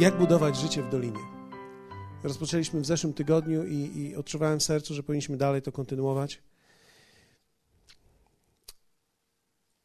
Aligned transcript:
Jak 0.00 0.18
budować 0.18 0.56
życie 0.56 0.82
w 0.82 0.90
dolinie? 0.90 1.18
Rozpoczęliśmy 2.22 2.80
w 2.80 2.86
zeszłym 2.86 3.12
tygodniu 3.12 3.66
i, 3.66 3.74
i 3.74 4.16
odczuwałem 4.16 4.60
w 4.60 4.62
sercu, 4.62 4.94
że 4.94 5.02
powinniśmy 5.02 5.36
dalej 5.36 5.62
to 5.62 5.72
kontynuować. 5.72 6.42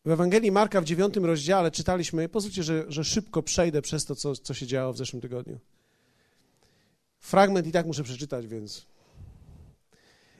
W 0.05 0.09
Ewangelii 0.12 0.52
Marka 0.52 0.81
w 0.81 0.86
dziewiątym 0.86 1.25
rozdziale 1.25 1.71
czytaliśmy, 1.71 2.30
pozwólcie, 2.30 2.63
że, 2.63 2.86
że 2.88 3.04
szybko 3.04 3.43
przejdę 3.43 3.81
przez 3.81 4.05
to, 4.05 4.16
co, 4.16 4.36
co 4.36 4.54
się 4.54 4.67
działo 4.67 4.93
w 4.93 4.98
zeszłym 4.98 5.21
tygodniu. 5.21 5.59
Fragment 7.20 7.68
i 7.68 7.71
tak 7.71 7.86
muszę 7.86 8.04
przeczytać, 8.04 8.47
więc. 8.47 8.86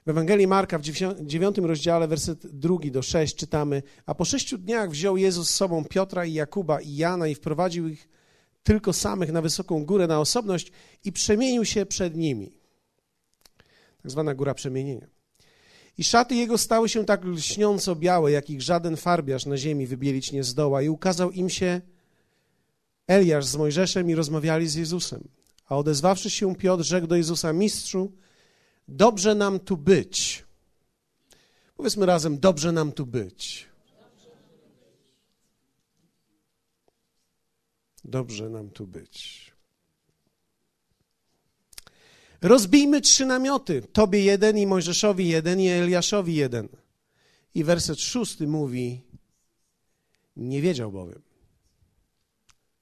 W 0.05 0.10
Ewangelii 0.10 0.48
Marka 0.48 0.80
w 0.80 0.82
dziewiątym 1.22 1.66
rozdziale, 1.66 2.08
werset 2.08 2.48
drugi 2.48 2.92
do 2.92 3.02
sześć 3.02 3.36
czytamy: 3.36 3.84
A 4.05 4.16
po 4.16 4.26
sześciu 4.26 4.58
dniach 4.58 4.89
wziął 4.89 5.17
Jezus 5.17 5.50
z 5.50 5.55
sobą 5.55 5.86
Piotra 5.86 6.26
i 6.26 6.34
Jakuba 6.34 6.81
i 6.81 6.95
Jana 6.95 7.28
i 7.28 7.36
wprowadził 7.36 7.88
ich 7.88 8.15
tylko 8.66 8.94
samych 8.94 9.32
na 9.32 9.42
wysoką 9.42 9.86
górę, 9.86 10.08
na 10.08 10.20
osobność 10.20 10.72
i 11.04 11.12
przemienił 11.12 11.66
się 11.66 11.86
przed 11.86 12.16
nimi. 12.16 12.60
Tak 14.02 14.12
zwana 14.12 14.36
góra 14.36 14.54
przemienienia. 14.54 15.08
I 15.98 16.04
szaty 16.04 16.36
jego 16.36 16.58
stały 16.58 16.90
się 16.90 17.06
tak 17.06 17.26
lśniąco 17.26 17.96
białe, 17.96 18.32
jakich 18.32 18.62
żaden 18.62 18.98
farbiarz 18.98 19.46
na 19.46 19.58
ziemi 19.58 19.88
wybielić 19.88 20.32
nie 20.32 20.44
zdoła. 20.44 20.82
I 20.82 20.90
ukazał 20.90 21.32
im 21.32 21.50
się 21.50 21.82
Eliasz 23.08 23.46
z 23.46 23.56
Mojżeszem 23.56 24.09
i 24.09 24.16
rozmawiali 24.16 24.68
z 24.68 24.76
Jezusem. 24.76 25.28
A 25.66 25.78
odezwawszy 25.78 26.30
się 26.30 26.56
Piotr, 26.56 26.84
rzekł 26.84 27.08
do 27.08 27.16
Jezusa, 27.16 27.54
mistrzu, 27.54 28.12
dobrze 28.88 29.36
nam 29.36 29.59
tu 29.59 29.78
być. 29.78 30.45
Powiedzmy 31.78 32.06
razem, 32.06 32.40
dobrze 32.40 32.72
nam 32.72 32.92
tu 32.92 33.06
być. 33.06 33.67
Dobrze 38.06 38.50
nam 38.50 38.70
tu 38.70 38.88
być. 38.88 39.52
Rozbijmy 42.42 43.02
trzy 43.02 43.25
namioty. 43.25 43.81
Tobie 43.81 44.23
jeden 44.23 44.58
i 44.58 44.67
Mojżeszowi 44.67 45.28
jeden 45.28 45.59
i 45.59 45.67
Eliaszowi 45.67 46.36
jeden. 46.36 46.67
I 47.56 47.64
werset 47.64 48.00
szósty 48.00 48.48
mówi, 48.48 49.02
nie 50.36 50.61
wiedział 50.61 50.92
bowiem, 50.92 51.22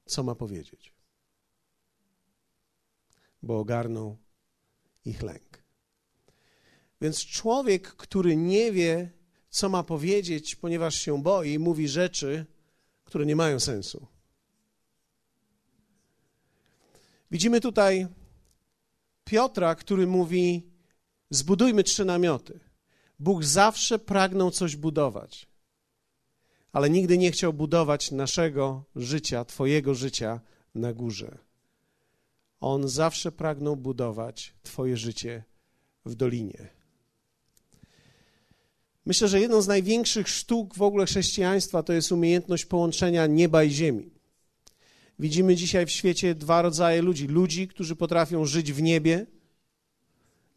co 0.05 0.23
ma 0.23 0.35
powiedzieć, 0.35 0.93
bo 3.43 3.59
ogarnął 3.59 4.17
ich 5.05 5.21
lęk. 5.21 5.63
Więc 7.01 7.25
człowiek, 7.25 7.87
który 7.87 8.35
nie 8.35 8.71
wie, 8.71 9.11
co 9.49 9.69
ma 9.69 9.83
powiedzieć, 9.83 10.55
ponieważ 10.55 10.95
się 10.95 11.23
boi, 11.23 11.59
mówi 11.59 11.87
rzeczy, 11.87 12.45
które 13.03 13.25
nie 13.25 13.35
mają 13.35 13.59
sensu. 13.59 14.12
Widzimy 17.33 17.61
tutaj 17.61 18.07
Piotra, 19.23 19.75
który 19.75 20.07
mówi: 20.07 20.63
Zbudujmy 21.29 21.83
trzy 21.83 22.05
namioty. 22.05 22.59
Bóg 23.19 23.43
zawsze 23.43 23.99
pragnął 23.99 24.51
coś 24.51 24.75
budować, 24.75 25.47
ale 26.71 26.89
nigdy 26.89 27.17
nie 27.17 27.31
chciał 27.31 27.53
budować 27.53 28.11
naszego 28.11 28.83
życia, 28.95 29.45
Twojego 29.45 29.95
życia 29.95 30.39
na 30.75 30.93
górze. 30.93 31.37
On 32.59 32.87
zawsze 32.87 33.31
pragnął 33.31 33.75
budować 33.75 34.53
Twoje 34.63 34.97
życie 34.97 35.43
w 36.05 36.15
dolinie. 36.15 36.69
Myślę, 39.05 39.27
że 39.27 39.41
jedną 39.41 39.61
z 39.61 39.67
największych 39.67 40.29
sztuk 40.29 40.75
w 40.75 40.81
ogóle 40.81 41.05
chrześcijaństwa 41.05 41.83
to 41.83 41.93
jest 41.93 42.11
umiejętność 42.11 42.65
połączenia 42.65 43.27
nieba 43.27 43.63
i 43.63 43.71
ziemi. 43.71 44.12
Widzimy 45.19 45.55
dzisiaj 45.55 45.85
w 45.85 45.91
świecie 45.91 46.35
dwa 46.35 46.61
rodzaje 46.61 47.01
ludzi. 47.01 47.27
Ludzi, 47.27 47.67
którzy 47.67 47.95
potrafią 47.95 48.45
żyć 48.45 48.73
w 48.73 48.81
niebie, 48.81 49.25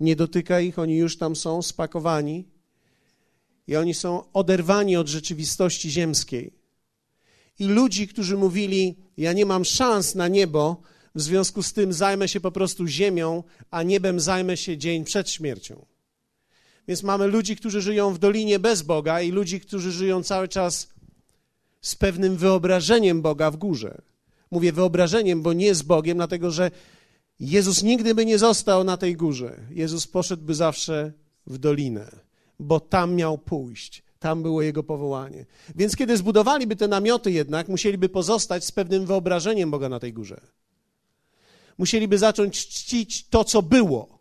nie 0.00 0.17
dotyka 0.17 0.61
ich, 0.61 0.78
oni 0.78 0.97
już 0.97 1.19
tam 1.19 1.37
są 1.37 1.62
spakowani 1.62 2.49
i 3.66 3.77
oni 3.77 3.95
są 3.95 4.33
oderwani 4.33 4.97
od 4.97 5.09
rzeczywistości 5.09 5.91
ziemskiej. 5.91 6.53
I 7.59 7.65
ludzi, 7.65 8.09
którzy 8.09 8.37
mówili: 8.37 8.97
Ja 9.16 9.33
nie 9.33 9.47
mam 9.47 9.65
szans 9.65 10.15
na 10.15 10.28
niebo, 10.28 10.83
w 11.15 11.22
związku 11.22 11.62
z 11.62 11.72
tym 11.72 11.93
zajmę 11.93 12.28
się 12.28 12.41
po 12.41 12.53
prostu 12.53 12.87
ziemią, 12.87 13.43
a 13.71 13.83
niebem 13.83 14.21
zajmę 14.21 14.56
się 14.56 14.78
dzień 14.78 15.05
przed 15.05 15.31
śmiercią. 15.31 15.87
Więc 16.89 17.03
mamy 17.03 17.27
ludzi, 17.27 17.56
którzy 17.56 17.83
żyją 17.83 18.15
w 18.15 18.19
dolinie 18.19 18.59
bez 18.59 18.83
Boga 18.83 19.21
i 19.21 19.31
ludzi, 19.31 19.61
którzy 19.61 19.93
żyją 19.93 20.22
cały 20.22 20.49
czas 20.49 20.89
z 21.81 21.95
pewnym 21.95 22.37
wyobrażeniem 22.37 23.22
Boga 23.22 23.50
w 23.50 23.56
górze. 23.56 24.03
Mówię 24.51 24.73
wyobrażeniem, 24.73 25.43
bo 25.43 25.53
nie 25.53 25.75
z 25.75 25.83
Bogiem, 25.83 26.17
dlatego 26.17 26.51
że 26.51 26.71
Jezus 27.41 27.83
nigdy 27.83 28.15
by 28.15 28.27
nie 28.27 28.39
został 28.39 28.84
na 28.84 28.97
tej 28.97 29.17
górze. 29.17 29.61
Jezus 29.71 30.07
poszedłby 30.07 30.55
zawsze 30.55 31.12
w 31.47 31.59
dolinę, 31.59 32.11
bo 32.59 32.81
tam 32.81 33.15
miał 33.15 33.39
pójść. 33.39 34.03
Tam 34.19 34.43
było 34.43 34.62
jego 34.62 34.83
powołanie. 34.83 35.47
Więc 35.75 35.97
kiedy 35.97 36.17
zbudowaliby 36.17 36.77
te 36.77 36.89
namioty 36.89 37.33
jednak, 37.33 37.69
musieliby 37.69 38.09
pozostać 38.09 38.65
z 38.65 38.73
pewnym 38.73 39.07
wyobrażeniem 39.07 39.71
Boga 39.71 39.89
na 39.89 40.01
tej 40.01 40.12
górze. 40.12 40.41
Musieliby 41.78 42.19
zacząć 42.19 42.69
czcić 42.69 43.28
to, 43.28 43.45
co 43.45 43.63
było. 43.63 44.19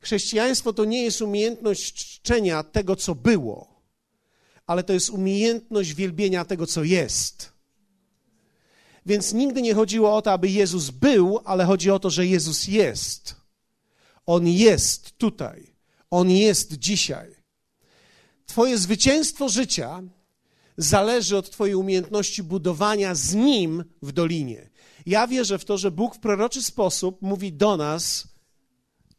Chrześcijaństwo 0.00 0.72
to 0.72 0.84
nie 0.84 1.02
jest 1.02 1.22
umiejętność 1.22 1.94
czczenia 1.94 2.62
tego, 2.62 2.96
co 2.96 3.14
było, 3.14 3.80
ale 4.66 4.82
to 4.82 4.92
jest 4.92 5.10
umiejętność 5.10 5.94
wielbienia 5.94 6.44
tego, 6.44 6.66
co 6.66 6.84
jest. 6.84 7.53
Więc 9.06 9.32
nigdy 9.32 9.62
nie 9.62 9.74
chodziło 9.74 10.16
o 10.16 10.22
to, 10.22 10.32
aby 10.32 10.48
Jezus 10.48 10.90
był, 10.90 11.40
ale 11.44 11.64
chodzi 11.64 11.90
o 11.90 11.98
to, 11.98 12.10
że 12.10 12.26
Jezus 12.26 12.68
jest. 12.68 13.36
On 14.26 14.46
jest 14.46 15.18
tutaj. 15.18 15.74
On 16.10 16.30
jest 16.30 16.72
dzisiaj. 16.72 17.34
Twoje 18.46 18.78
zwycięstwo 18.78 19.48
życia 19.48 20.02
zależy 20.76 21.36
od 21.36 21.50
Twojej 21.50 21.74
umiejętności 21.74 22.42
budowania 22.42 23.14
z 23.14 23.34
Nim 23.34 23.84
w 24.02 24.12
dolinie. 24.12 24.70
Ja 25.06 25.26
wierzę 25.26 25.58
w 25.58 25.64
to, 25.64 25.78
że 25.78 25.90
Bóg 25.90 26.14
w 26.16 26.18
proroczy 26.18 26.62
sposób 26.62 27.22
mówi 27.22 27.52
do 27.52 27.76
nas, 27.76 28.28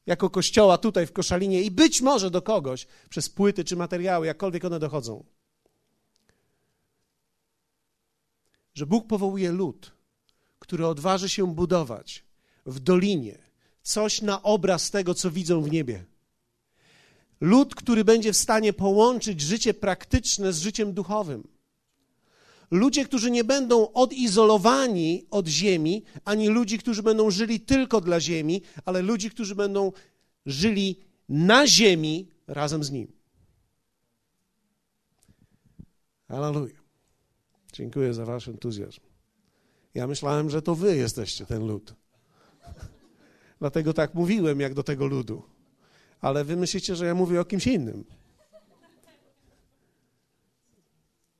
jako 0.06 0.30
kościoła 0.30 0.78
tutaj 0.78 1.08
w 1.08 1.14
Koszalinie 1.14 1.62
i 1.62 1.72
być 1.72 2.02
może 2.02 2.32
do 2.32 2.42
kogoś 2.42 2.88
przez 3.10 3.30
płyty 3.30 3.64
czy 3.64 3.76
materiały, 3.76 4.28
jakkolwiek 4.28 4.66
one 4.66 4.80
dochodzą. 4.80 5.24
Że 8.76 8.86
Bóg 8.86 9.08
powołuje 9.08 9.52
lud, 9.52 9.92
który 10.60 10.88
odważy 10.88 11.30
się 11.30 11.56
budować 11.56 12.24
w 12.66 12.80
dolinie 12.80 13.38
coś 13.84 14.22
na 14.22 14.44
obraz 14.44 14.92
tego, 14.92 15.14
co 15.14 15.32
widzą 15.32 15.62
w 15.62 15.72
niebie. 15.72 16.06
Lud, 17.42 17.76
który 17.76 18.04
będzie 18.04 18.34
w 18.34 18.38
stanie 18.38 18.74
połączyć 18.74 19.42
życie 19.42 19.74
praktyczne 19.74 20.54
z 20.54 20.62
życiem 20.62 20.94
duchowym. 20.94 21.48
Ludzie, 22.72 23.06
którzy 23.06 23.32
nie 23.32 23.44
będą 23.44 23.94
odizolowani 23.94 25.26
od 25.32 25.48
ziemi, 25.48 26.04
ani 26.26 26.48
ludzi, 26.48 26.78
którzy 26.78 27.04
będą 27.04 27.32
żyli 27.32 27.60
tylko 27.60 28.02
dla 28.02 28.20
ziemi, 28.20 28.62
ale 28.86 29.02
ludzi, 29.02 29.30
którzy 29.30 29.56
będą 29.56 29.92
żyli 30.46 31.00
na 31.30 31.68
ziemi 31.68 32.28
razem 32.48 32.84
z 32.84 32.92
nim. 32.92 33.12
Hallelujah. 36.28 36.85
Dziękuję 37.76 38.14
za 38.14 38.26
wasz 38.26 38.48
entuzjazm. 38.48 39.02
Ja 39.94 40.08
myślałem, 40.08 40.50
że 40.50 40.62
to 40.62 40.76
wy 40.76 40.96
jesteście 40.96 41.46
ten 41.46 41.68
lud. 41.68 41.94
Dlatego 43.60 43.94
tak 43.94 44.14
mówiłem, 44.14 44.60
jak 44.60 44.74
do 44.74 44.84
tego 44.84 45.06
ludu. 45.06 45.44
Ale 46.22 46.44
wy 46.44 46.56
myślicie, 46.56 46.96
że 46.96 47.06
ja 47.06 47.16
mówię 47.16 47.42
o 47.42 47.46
kimś 47.46 47.68
innym. 47.68 48.04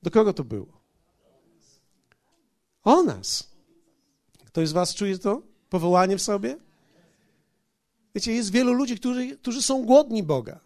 Do 0.02 0.10
kogo 0.10 0.32
to 0.32 0.44
było? 0.44 0.80
O 2.84 3.02
nas. 3.02 3.50
Ktoś 4.46 4.68
z 4.68 4.72
was 4.72 4.94
czuje 4.94 5.18
to? 5.18 5.42
Powołanie 5.68 6.16
w 6.16 6.22
sobie? 6.22 6.56
Wiecie, 8.14 8.32
jest 8.32 8.52
wielu 8.52 8.72
ludzi, 8.72 8.96
którzy, 8.96 9.36
którzy 9.36 9.62
są 9.62 9.84
głodni 9.84 10.22
Boga. 10.22 10.60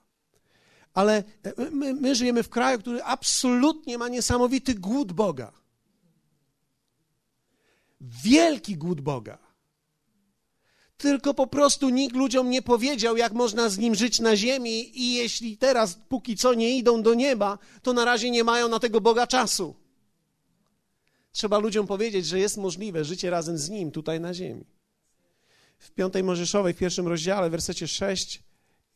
Ale 0.94 1.25
my, 1.73 1.94
my 1.94 2.15
żyjemy 2.15 2.43
w 2.43 2.49
kraju, 2.49 2.79
który 2.79 3.03
absolutnie 3.03 3.99
ma 3.99 4.09
niesamowity 4.09 4.75
głód 4.75 5.12
Boga 5.12 5.60
wielki 8.00 8.76
głód 8.76 9.00
Boga. 9.00 9.38
Tylko 10.97 11.35
po 11.35 11.47
prostu 11.47 11.88
nikt 11.88 12.17
ludziom 12.17 12.50
nie 12.50 12.62
powiedział, 12.62 13.17
jak 13.17 13.32
można 13.32 13.69
z 13.69 13.79
nim 13.79 13.94
żyć 13.94 14.20
na 14.20 14.37
ziemi, 14.37 15.00
i 15.00 15.14
jeśli 15.14 15.56
teraz 15.56 15.99
póki 16.08 16.37
co 16.37 16.55
nie 16.55 16.76
idą 16.76 17.02
do 17.02 17.14
nieba, 17.14 17.58
to 17.82 17.93
na 17.93 18.05
razie 18.05 18.31
nie 18.31 18.44
mają 18.44 18.69
na 18.69 18.79
tego 18.79 19.00
Boga 19.00 19.26
czasu. 19.26 19.75
Trzeba 21.32 21.58
ludziom 21.58 21.87
powiedzieć, 21.87 22.26
że 22.26 22.38
jest 22.38 22.56
możliwe 22.56 23.05
życie 23.05 23.31
razem 23.31 23.58
z 23.58 23.70
nim 23.70 23.91
tutaj 23.91 24.20
na 24.20 24.35
ziemi. 24.35 24.64
W 25.79 25.91
piątej 25.91 26.23
Mojżeszowej, 26.23 26.75
w 26.75 26.79
pierwszym 26.79 27.08
rozdziale, 27.08 27.49
w 27.49 27.50
wersecie 27.50 27.88
6, 27.88 28.43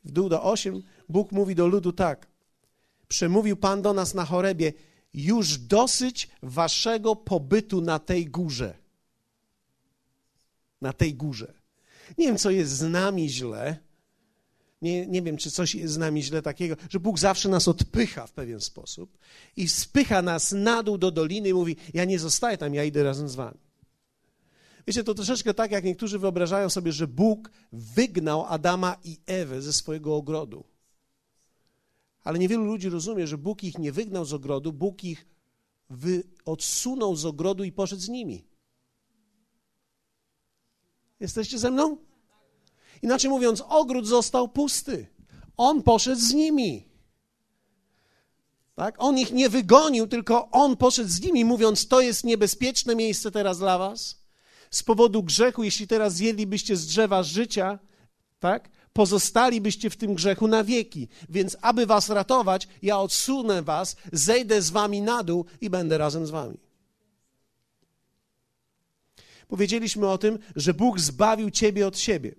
w 0.04 0.10
dół 0.10 0.28
do 0.28 0.42
8, 0.42 0.82
Bóg 1.08 1.32
mówi 1.32 1.54
do 1.54 1.66
ludu 1.66 1.92
tak. 1.92 2.26
Przemówił 3.08 3.56
Pan 3.56 3.82
do 3.82 3.92
nas 3.92 4.14
na 4.14 4.24
chorebie, 4.24 4.72
już 5.14 5.58
dosyć 5.58 6.28
waszego 6.42 7.16
pobytu 7.16 7.80
na 7.80 7.98
tej 7.98 8.26
górze. 8.26 8.83
Na 10.80 10.92
tej 10.92 11.14
górze. 11.14 11.54
Nie 12.18 12.26
wiem, 12.26 12.38
co 12.38 12.50
jest 12.50 12.72
z 12.72 12.82
nami 12.82 13.28
źle. 13.28 13.76
Nie, 14.82 15.06
nie 15.06 15.22
wiem, 15.22 15.36
czy 15.36 15.50
coś 15.50 15.74
jest 15.74 15.94
z 15.94 15.98
nami 15.98 16.22
źle 16.22 16.42
takiego, 16.42 16.76
że 16.90 17.00
Bóg 17.00 17.18
zawsze 17.18 17.48
nas 17.48 17.68
odpycha 17.68 18.26
w 18.26 18.32
pewien 18.32 18.60
sposób 18.60 19.18
i 19.56 19.68
spycha 19.68 20.22
nas 20.22 20.52
na 20.52 20.82
dół 20.82 20.98
do 20.98 21.10
doliny 21.10 21.48
i 21.48 21.54
mówi: 21.54 21.76
Ja 21.94 22.04
nie 22.04 22.18
zostaję 22.18 22.58
tam, 22.58 22.74
ja 22.74 22.84
idę 22.84 23.02
razem 23.02 23.28
z 23.28 23.34
wami. 23.34 23.58
Wiecie, 24.86 25.04
to 25.04 25.14
troszeczkę 25.14 25.54
tak, 25.54 25.70
jak 25.70 25.84
niektórzy 25.84 26.18
wyobrażają 26.18 26.70
sobie, 26.70 26.92
że 26.92 27.06
Bóg 27.06 27.50
wygnał 27.72 28.44
Adama 28.46 28.96
i 29.04 29.18
Ewę 29.26 29.62
ze 29.62 29.72
swojego 29.72 30.16
ogrodu. 30.16 30.64
Ale 32.24 32.38
niewielu 32.38 32.64
ludzi 32.64 32.88
rozumie, 32.88 33.26
że 33.26 33.38
Bóg 33.38 33.64
ich 33.64 33.78
nie 33.78 33.92
wygnał 33.92 34.24
z 34.24 34.32
ogrodu, 34.32 34.72
Bóg 34.72 35.04
ich 35.04 35.26
wy, 35.90 36.22
odsunął 36.44 37.16
z 37.16 37.24
ogrodu 37.24 37.64
i 37.64 37.72
poszedł 37.72 38.02
z 38.02 38.08
nimi. 38.08 38.44
Jesteście 41.20 41.58
ze 41.58 41.70
mną? 41.70 41.96
Inaczej 43.02 43.30
mówiąc, 43.30 43.62
ogród 43.68 44.06
został 44.06 44.48
pusty. 44.48 45.06
On 45.56 45.82
poszedł 45.82 46.20
z 46.20 46.32
nimi. 46.32 46.88
Tak? 48.74 48.94
On 48.98 49.18
ich 49.18 49.32
nie 49.32 49.48
wygonił, 49.48 50.06
tylko 50.06 50.50
on 50.50 50.76
poszedł 50.76 51.08
z 51.08 51.20
nimi, 51.20 51.44
mówiąc: 51.44 51.88
To 51.88 52.00
jest 52.00 52.24
niebezpieczne 52.24 52.96
miejsce 52.96 53.30
teraz 53.30 53.58
dla 53.58 53.78
was. 53.78 54.24
Z 54.70 54.82
powodu 54.82 55.22
grzechu, 55.22 55.62
jeśli 55.62 55.86
teraz 55.86 56.14
zjedlibyście 56.14 56.76
z 56.76 56.86
drzewa 56.86 57.22
życia, 57.22 57.78
tak? 58.40 58.70
pozostalibyście 58.94 59.90
w 59.90 59.96
tym 59.96 60.14
grzechu 60.14 60.48
na 60.48 60.64
wieki. 60.64 61.08
Więc, 61.28 61.56
aby 61.62 61.86
was 61.86 62.08
ratować, 62.08 62.68
ja 62.82 62.98
odsunę 62.98 63.62
was, 63.62 63.96
zejdę 64.12 64.62
z 64.62 64.70
wami 64.70 65.02
na 65.02 65.22
dół 65.22 65.44
i 65.60 65.70
będę 65.70 65.98
razem 65.98 66.26
z 66.26 66.30
wami. 66.30 66.58
Powiedzieliśmy 69.48 70.08
o 70.08 70.18
tym, 70.18 70.38
że 70.56 70.74
Bóg 70.74 71.00
zbawił 71.00 71.50
ciebie 71.50 71.86
od 71.86 71.98
siebie. 71.98 72.34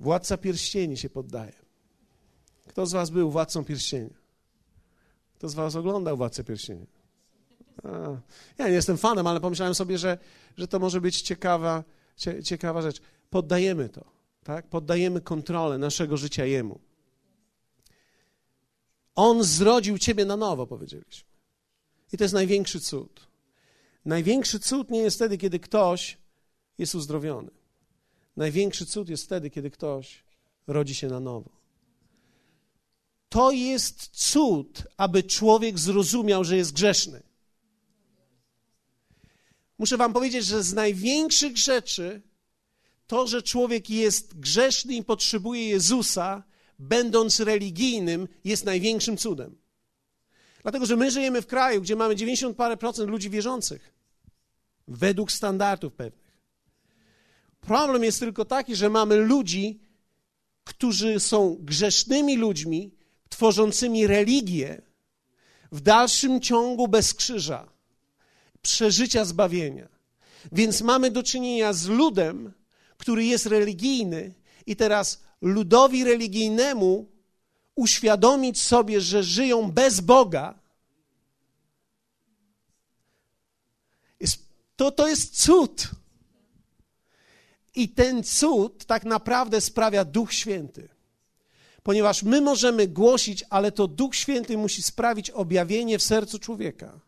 Władca 0.00 0.36
pierścieni 0.36 0.96
się 0.96 1.10
poddaje. 1.10 1.52
Kto 2.66 2.86
z 2.86 2.92
was 2.92 3.10
był 3.10 3.30
władcą 3.30 3.64
pierścienia? 3.64 4.14
Kto 5.34 5.48
z 5.48 5.54
was 5.54 5.76
oglądał 5.76 6.16
władcę 6.16 6.44
pierścienia? 6.44 6.86
Ja 8.58 8.68
nie 8.68 8.74
jestem 8.74 8.98
fanem, 8.98 9.26
ale 9.26 9.40
pomyślałem 9.40 9.74
sobie, 9.74 9.98
że, 9.98 10.18
że 10.56 10.68
to 10.68 10.78
może 10.78 11.00
być 11.00 11.22
ciekawa, 11.22 11.84
cie, 12.16 12.42
ciekawa 12.42 12.82
rzecz. 12.82 13.00
Poddajemy 13.30 13.88
to, 13.88 14.04
tak? 14.44 14.66
Poddajemy 14.66 15.20
kontrolę 15.20 15.78
naszego 15.78 16.16
życia 16.16 16.44
Jemu. 16.44 16.80
On 19.14 19.44
zrodził 19.44 19.98
ciebie 19.98 20.24
na 20.24 20.36
nowo, 20.36 20.66
powiedzieliśmy. 20.66 21.28
I 22.12 22.16
to 22.16 22.24
jest 22.24 22.34
największy 22.34 22.80
cud. 22.80 23.25
Największy 24.06 24.60
cud 24.60 24.90
nie 24.90 25.00
jest 25.00 25.16
wtedy, 25.16 25.38
kiedy 25.38 25.60
ktoś 25.60 26.18
jest 26.78 26.94
uzdrowiony. 26.94 27.50
Największy 28.36 28.86
cud 28.86 29.08
jest 29.08 29.24
wtedy, 29.24 29.50
kiedy 29.50 29.70
ktoś 29.70 30.24
rodzi 30.66 30.94
się 30.94 31.08
na 31.08 31.20
nowo. 31.20 31.50
To 33.28 33.50
jest 33.50 34.08
cud, 34.12 34.82
aby 34.96 35.22
człowiek 35.22 35.78
zrozumiał, 35.78 36.44
że 36.44 36.56
jest 36.56 36.72
grzeszny. 36.72 37.22
Muszę 39.78 39.96
Wam 39.96 40.12
powiedzieć, 40.12 40.44
że 40.46 40.62
z 40.62 40.74
największych 40.74 41.56
rzeczy 41.56 42.22
to, 43.06 43.26
że 43.26 43.42
człowiek 43.42 43.90
jest 43.90 44.38
grzeszny 44.38 44.94
i 44.94 45.04
potrzebuje 45.04 45.68
Jezusa, 45.68 46.42
będąc 46.78 47.40
religijnym, 47.40 48.28
jest 48.44 48.64
największym 48.64 49.16
cudem. 49.16 49.58
Dlatego, 50.62 50.86
że 50.86 50.96
my 50.96 51.10
żyjemy 51.10 51.42
w 51.42 51.46
kraju, 51.46 51.82
gdzie 51.82 51.96
mamy 51.96 52.16
90 52.16 52.56
parę 52.56 52.76
procent 52.76 53.10
ludzi 53.10 53.30
wierzących, 53.30 53.95
według 54.88 55.32
standardów 55.32 55.92
pewnych. 55.92 56.26
Problem 57.60 58.04
jest 58.04 58.20
tylko 58.20 58.44
taki, 58.44 58.76
że 58.76 58.90
mamy 58.90 59.16
ludzi, 59.16 59.80
którzy 60.64 61.20
są 61.20 61.56
grzesznymi 61.60 62.36
ludźmi, 62.36 62.94
tworzącymi 63.28 64.06
religię 64.06 64.82
w 65.72 65.80
dalszym 65.80 66.40
ciągu 66.40 66.88
bez 66.88 67.14
krzyża, 67.14 67.68
przeżycia 68.62 69.24
zbawienia. 69.24 69.88
Więc 70.52 70.82
mamy 70.82 71.10
do 71.10 71.22
czynienia 71.22 71.72
z 71.72 71.86
ludem, 71.86 72.52
który 72.96 73.24
jest 73.24 73.46
religijny, 73.46 74.34
i 74.66 74.76
teraz 74.76 75.22
ludowi 75.40 76.04
religijnemu 76.04 77.08
uświadomić 77.74 78.60
sobie, 78.60 79.00
że 79.00 79.22
żyją 79.22 79.70
bez 79.72 80.00
Boga, 80.00 80.58
jest, 84.20 84.48
to, 84.76 84.90
to 84.90 85.08
jest 85.08 85.42
cud. 85.42 85.90
I 87.74 87.88
ten 87.88 88.22
cud 88.22 88.84
tak 88.84 89.04
naprawdę 89.04 89.60
sprawia 89.60 90.04
Duch 90.04 90.32
Święty. 90.32 90.88
Ponieważ 91.82 92.22
my 92.22 92.40
możemy 92.40 92.88
głosić, 92.88 93.44
ale 93.50 93.72
to 93.72 93.88
Duch 93.88 94.14
Święty 94.14 94.58
musi 94.58 94.82
sprawić 94.82 95.30
objawienie 95.30 95.98
w 95.98 96.02
sercu 96.02 96.38
człowieka, 96.38 97.00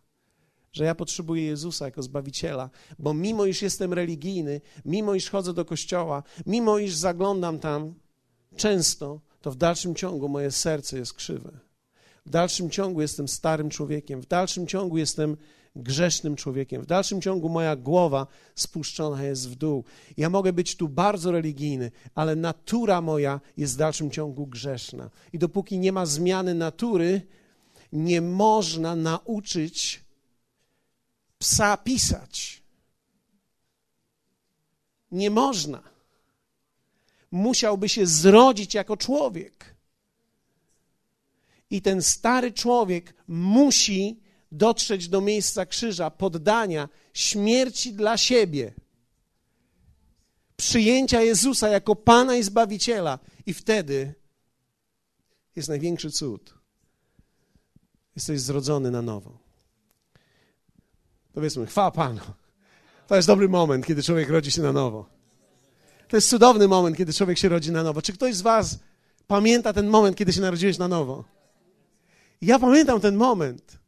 że 0.72 0.84
ja 0.84 0.94
potrzebuję 0.94 1.44
Jezusa 1.44 1.84
jako 1.84 2.02
Zbawiciela, 2.02 2.70
bo 2.98 3.14
mimo 3.14 3.46
iż 3.46 3.62
jestem 3.62 3.92
religijny, 3.92 4.60
mimo 4.84 5.14
iż 5.14 5.30
chodzę 5.30 5.54
do 5.54 5.64
kościoła, 5.64 6.22
mimo 6.46 6.78
iż 6.78 6.94
zaglądam 6.94 7.58
tam 7.58 7.94
często, 8.56 9.20
to 9.40 9.50
w 9.50 9.56
dalszym 9.56 9.94
ciągu 9.94 10.28
moje 10.28 10.50
serce 10.50 10.98
jest 10.98 11.14
krzywe. 11.14 11.58
W 12.26 12.30
dalszym 12.30 12.70
ciągu 12.70 13.00
jestem 13.00 13.28
starym 13.28 13.70
człowiekiem, 13.70 14.20
w 14.20 14.26
dalszym 14.26 14.66
ciągu 14.66 14.98
jestem 14.98 15.36
grzesznym 15.76 16.36
człowiekiem. 16.36 16.82
W 16.82 16.86
dalszym 16.86 17.22
ciągu 17.22 17.48
moja 17.48 17.76
głowa 17.76 18.26
spuszczona 18.54 19.22
jest 19.22 19.48
w 19.48 19.54
dół. 19.54 19.84
Ja 20.16 20.30
mogę 20.30 20.52
być 20.52 20.76
tu 20.76 20.88
bardzo 20.88 21.32
religijny, 21.32 21.90
ale 22.14 22.36
natura 22.36 23.00
moja 23.00 23.40
jest 23.56 23.74
w 23.74 23.78
dalszym 23.78 24.10
ciągu 24.10 24.46
grzeszna. 24.46 25.10
I 25.32 25.38
dopóki 25.38 25.78
nie 25.78 25.92
ma 25.92 26.06
zmiany 26.06 26.54
natury, 26.54 27.22
nie 27.92 28.20
można 28.20 28.96
nauczyć 28.96 30.04
psa 31.38 31.76
pisać. 31.76 32.62
Nie 35.12 35.30
można. 35.30 35.82
Musiałby 37.30 37.88
się 37.88 38.06
zrodzić 38.06 38.74
jako 38.74 38.96
człowiek. 38.96 39.74
I 41.70 41.82
ten 41.82 42.02
stary 42.02 42.52
człowiek 42.52 43.14
musi 43.28 44.20
dotrzeć 44.52 45.08
do 45.08 45.20
miejsca 45.20 45.66
krzyża, 45.66 46.10
poddania, 46.10 46.88
śmierci 47.14 47.94
dla 47.94 48.16
siebie, 48.16 48.74
przyjęcia 50.56 51.22
Jezusa 51.22 51.68
jako 51.68 51.96
Pana 51.96 52.36
i 52.36 52.42
Zbawiciela, 52.42 53.18
i 53.46 53.54
wtedy 53.54 54.14
jest 55.56 55.68
największy 55.68 56.10
cud. 56.10 56.54
Jesteś 58.16 58.40
zrodzony 58.40 58.90
na 58.90 59.02
nowo. 59.02 59.38
Powiedzmy, 61.32 61.66
chwała 61.66 61.90
Panu. 61.90 62.20
To 63.06 63.16
jest 63.16 63.28
dobry 63.28 63.48
moment, 63.48 63.86
kiedy 63.86 64.02
człowiek 64.02 64.28
rodzi 64.28 64.50
się 64.50 64.62
na 64.62 64.72
nowo. 64.72 65.06
To 66.08 66.16
jest 66.16 66.28
cudowny 66.28 66.68
moment, 66.68 66.96
kiedy 66.96 67.12
człowiek 67.12 67.38
się 67.38 67.48
rodzi 67.48 67.72
na 67.72 67.82
nowo. 67.82 68.02
Czy 68.02 68.12
ktoś 68.12 68.34
z 68.34 68.42
Was 68.42 68.78
pamięta 69.26 69.72
ten 69.72 69.88
moment, 69.88 70.16
kiedy 70.16 70.32
się 70.32 70.40
narodziłeś 70.40 70.78
na 70.78 70.88
nowo? 70.88 71.24
Ja 72.42 72.58
pamiętam 72.58 73.00
ten 73.00 73.16
moment. 73.16 73.78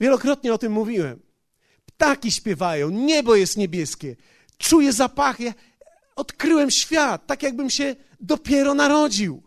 Wielokrotnie 0.00 0.54
o 0.54 0.58
tym 0.58 0.72
mówiłem. 0.72 1.20
Ptaki 1.86 2.30
śpiewają, 2.30 2.90
niebo 2.90 3.36
jest 3.36 3.56
niebieskie, 3.56 4.16
czuję 4.58 4.92
zapachy. 4.92 5.54
Odkryłem 6.16 6.70
świat, 6.70 7.26
tak 7.26 7.42
jakbym 7.42 7.70
się 7.70 7.96
dopiero 8.20 8.74
narodził. 8.74 9.42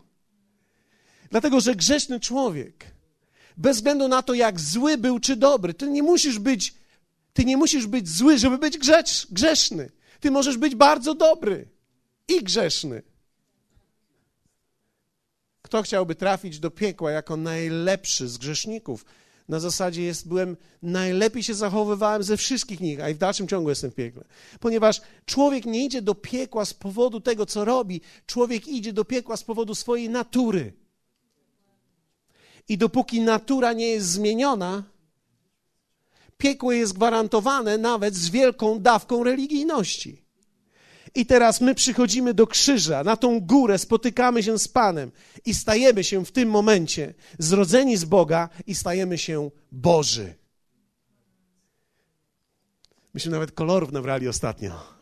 Dlatego, 1.30 1.60
że 1.60 1.74
grzeszny 1.74 2.20
człowiek, 2.20 2.86
bez 3.56 3.76
względu 3.76 4.08
na 4.08 4.22
to, 4.22 4.34
jak 4.34 4.60
zły 4.60 4.98
był 4.98 5.18
czy 5.20 5.36
dobry, 5.36 5.74
ty 5.74 5.90
nie 5.90 6.02
musisz 6.02 6.38
być, 6.38 6.74
ty 7.32 7.44
nie 7.44 7.56
musisz 7.56 7.86
być 7.86 8.08
zły, 8.08 8.38
żeby 8.38 8.58
być 8.58 8.78
grzecz, 8.78 9.26
grzeszny. 9.30 9.90
Ty 10.20 10.30
możesz 10.30 10.56
być 10.56 10.74
bardzo 10.74 11.14
dobry 11.14 11.68
i 12.28 12.42
grzeszny. 12.42 13.02
Kto 15.62 15.82
chciałby 15.82 16.14
trafić 16.14 16.58
do 16.58 16.70
piekła 16.70 17.10
jako 17.10 17.36
najlepszy 17.36 18.28
z 18.28 18.38
grzeszników? 18.38 19.04
Na 19.48 19.60
zasadzie 19.60 20.02
jest, 20.02 20.28
byłem, 20.28 20.56
najlepiej 20.82 21.42
się 21.42 21.54
zachowywałem 21.54 22.22
ze 22.22 22.36
wszystkich 22.36 22.80
nich, 22.80 23.00
a 23.00 23.08
i 23.08 23.14
w 23.14 23.18
dalszym 23.18 23.48
ciągu 23.48 23.68
jestem 23.68 23.90
w 23.90 23.94
piekle. 23.94 24.24
Ponieważ 24.60 25.00
człowiek 25.26 25.66
nie 25.66 25.84
idzie 25.84 26.02
do 26.02 26.14
piekła 26.14 26.64
z 26.64 26.74
powodu 26.74 27.20
tego, 27.20 27.46
co 27.46 27.64
robi, 27.64 28.00
człowiek 28.26 28.68
idzie 28.68 28.92
do 28.92 29.04
piekła 29.04 29.36
z 29.36 29.44
powodu 29.44 29.74
swojej 29.74 30.10
natury. 30.10 30.72
I 32.68 32.78
dopóki 32.78 33.20
natura 33.20 33.72
nie 33.72 33.88
jest 33.88 34.06
zmieniona, 34.06 34.84
piekło 36.38 36.72
jest 36.72 36.92
gwarantowane 36.92 37.78
nawet 37.78 38.14
z 38.14 38.30
wielką 38.30 38.80
dawką 38.80 39.24
religijności. 39.24 40.27
I 41.14 41.26
teraz 41.26 41.60
my 41.60 41.74
przychodzimy 41.74 42.34
do 42.34 42.46
krzyża, 42.46 43.04
na 43.04 43.16
tą 43.16 43.40
górę, 43.40 43.78
spotykamy 43.78 44.42
się 44.42 44.58
z 44.58 44.68
Panem 44.68 45.12
i 45.46 45.54
stajemy 45.54 46.04
się 46.04 46.24
w 46.24 46.32
tym 46.32 46.50
momencie 46.50 47.14
zrodzeni 47.38 47.96
z 47.96 48.04
Boga 48.04 48.48
i 48.66 48.74
stajemy 48.74 49.18
się 49.18 49.50
Boży. 49.72 50.34
Myśmy 53.14 53.30
nawet 53.30 53.52
kolorów 53.52 53.92
nabrali 53.92 54.28
ostatnio 54.28 54.98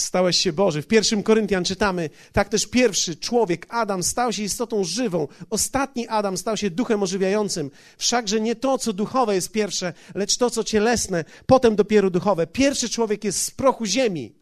stałeś 0.00 0.36
się 0.36 0.52
Boży. 0.52 0.82
W 0.82 0.86
pierwszym 0.86 1.22
Koryntian 1.22 1.64
czytamy, 1.64 2.10
tak 2.32 2.48
też 2.48 2.66
pierwszy 2.66 3.16
człowiek, 3.16 3.66
Adam, 3.68 4.02
stał 4.02 4.32
się 4.32 4.42
istotą 4.42 4.84
żywą. 4.84 5.28
Ostatni 5.50 6.08
Adam 6.08 6.36
stał 6.36 6.56
się 6.56 6.70
duchem 6.70 7.02
ożywiającym. 7.02 7.70
Wszakże 7.98 8.40
nie 8.40 8.56
to, 8.56 8.78
co 8.78 8.92
duchowe 8.92 9.34
jest 9.34 9.52
pierwsze, 9.52 9.92
lecz 10.14 10.36
to, 10.36 10.50
co 10.50 10.64
cielesne, 10.64 11.24
potem 11.46 11.76
dopiero 11.76 12.10
duchowe. 12.10 12.46
Pierwszy 12.46 12.88
człowiek 12.88 13.24
jest 13.24 13.42
z 13.42 13.50
prochu 13.50 13.86
ziemi. 13.86 14.37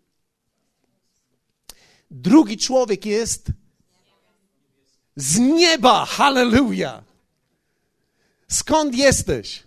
Drugi 2.10 2.56
człowiek 2.56 3.06
jest 3.06 3.46
z 5.16 5.38
nieba. 5.38 6.04
Halleluja! 6.04 7.02
Skąd 8.48 8.94
jesteś? 8.94 9.62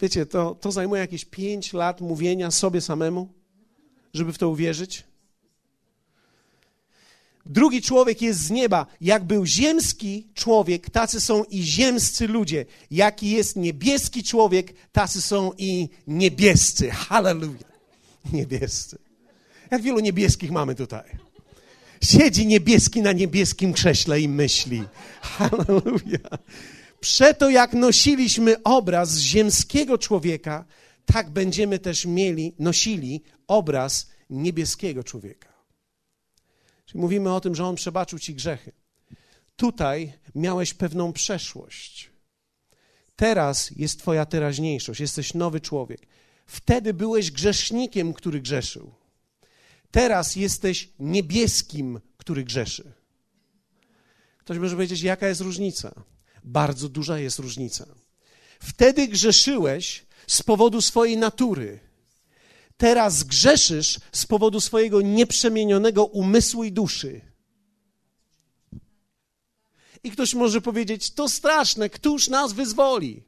Wiecie, 0.00 0.26
to, 0.26 0.54
to 0.54 0.72
zajmuje 0.72 1.00
jakieś 1.00 1.24
pięć 1.24 1.72
lat 1.72 2.00
mówienia 2.00 2.50
sobie 2.50 2.80
samemu 2.80 3.28
żeby 4.14 4.32
w 4.32 4.38
to 4.38 4.48
uwierzyć? 4.48 5.04
Drugi 7.46 7.82
człowiek 7.82 8.22
jest 8.22 8.40
z 8.40 8.50
nieba. 8.50 8.86
Jak 9.00 9.24
był 9.24 9.46
ziemski 9.46 10.28
człowiek, 10.34 10.90
tacy 10.90 11.20
są 11.20 11.44
i 11.44 11.62
ziemscy 11.62 12.28
ludzie. 12.28 12.66
Jaki 12.90 13.30
jest 13.30 13.56
niebieski 13.56 14.22
człowiek, 14.22 14.74
tacy 14.92 15.22
są 15.22 15.52
i 15.58 15.88
niebiescy. 16.06 16.90
Hallelujah. 16.90 17.72
Niebiescy. 18.32 18.98
Jak 19.70 19.82
wielu 19.82 20.00
niebieskich 20.00 20.50
mamy 20.50 20.74
tutaj? 20.74 21.10
Siedzi 22.04 22.46
niebieski 22.46 23.02
na 23.02 23.12
niebieskim 23.12 23.72
krześle 23.72 24.20
i 24.20 24.28
myśli. 24.28 24.84
Hallelujah. 25.20 26.38
Przeto 27.00 27.50
jak 27.50 27.72
nosiliśmy 27.72 28.62
obraz 28.62 29.18
ziemskiego 29.18 29.98
człowieka, 29.98 30.64
tak 31.06 31.30
będziemy 31.30 31.78
też 31.78 32.06
mieli, 32.06 32.54
nosili 32.58 33.22
obraz 33.46 34.10
niebieskiego 34.30 35.04
człowieka. 35.04 35.52
Czyli 36.86 37.00
mówimy 37.00 37.34
o 37.34 37.40
tym, 37.40 37.54
że 37.54 37.64
On 37.64 37.74
przebaczył 37.74 38.18
ci 38.18 38.34
grzechy. 38.34 38.72
Tutaj 39.56 40.12
miałeś 40.34 40.74
pewną 40.74 41.12
przeszłość. 41.12 42.10
Teraz 43.16 43.70
jest 43.76 43.98
Twoja 43.98 44.26
teraźniejszość, 44.26 45.00
jesteś 45.00 45.34
nowy 45.34 45.60
człowiek. 45.60 46.06
Wtedy 46.46 46.94
byłeś 46.94 47.30
grzesznikiem, 47.30 48.12
który 48.12 48.40
grzeszył. 48.40 48.94
Teraz 49.94 50.36
jesteś 50.36 50.88
niebieskim, 50.98 52.00
który 52.16 52.44
grzeszy. 52.44 52.92
Ktoś 54.38 54.58
może 54.58 54.74
powiedzieć, 54.74 55.02
jaka 55.02 55.28
jest 55.28 55.40
różnica? 55.40 55.94
Bardzo 56.44 56.88
duża 56.88 57.18
jest 57.18 57.38
różnica. 57.38 57.86
Wtedy 58.60 59.08
grzeszyłeś 59.08 60.06
z 60.26 60.42
powodu 60.42 60.82
swojej 60.82 61.16
natury, 61.16 61.80
Teraz 62.76 63.24
grzeszysz 63.24 63.98
z 64.12 64.26
powodu 64.26 64.60
swojego 64.60 65.00
nieprzemienionego 65.00 66.04
umysłu 66.04 66.64
i 66.64 66.72
duszy. 66.72 67.20
I 70.04 70.10
ktoś 70.10 70.34
może 70.34 70.60
powiedzieć: 70.60 71.10
To 71.10 71.28
straszne, 71.28 71.90
któż 71.90 72.28
nas 72.28 72.52
wyzwoli? 72.52 73.22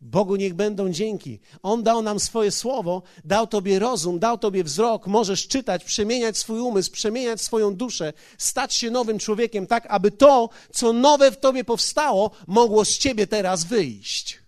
Bogu 0.00 0.36
niech 0.36 0.54
będą 0.54 0.90
dzięki. 0.90 1.40
On 1.62 1.82
dał 1.82 2.02
nam 2.02 2.20
swoje 2.20 2.50
słowo, 2.50 3.02
dał 3.24 3.46
Tobie 3.46 3.78
rozum, 3.78 4.18
dał 4.18 4.38
Tobie 4.38 4.64
wzrok. 4.64 5.06
Możesz 5.06 5.48
czytać, 5.48 5.84
przemieniać 5.84 6.38
swój 6.38 6.60
umysł, 6.60 6.90
przemieniać 6.90 7.40
swoją 7.40 7.74
duszę, 7.74 8.12
stać 8.38 8.74
się 8.74 8.90
nowym 8.90 9.18
człowiekiem, 9.18 9.66
tak 9.66 9.86
aby 9.88 10.10
to, 10.10 10.48
co 10.72 10.92
nowe 10.92 11.30
w 11.30 11.36
Tobie 11.36 11.64
powstało, 11.64 12.30
mogło 12.46 12.84
z 12.84 12.98
Ciebie 12.98 13.26
teraz 13.26 13.64
wyjść. 13.64 14.38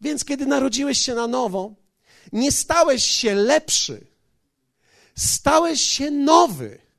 Więc 0.00 0.24
kiedy 0.24 0.46
narodziłeś 0.46 1.00
się 1.00 1.14
na 1.14 1.26
nowo, 1.26 1.74
nie 2.32 2.52
stałeś 2.52 3.06
się 3.06 3.34
lepszy, 3.34 4.06
stałeś 5.16 5.80
się 5.80 6.10
nowy. 6.10 6.89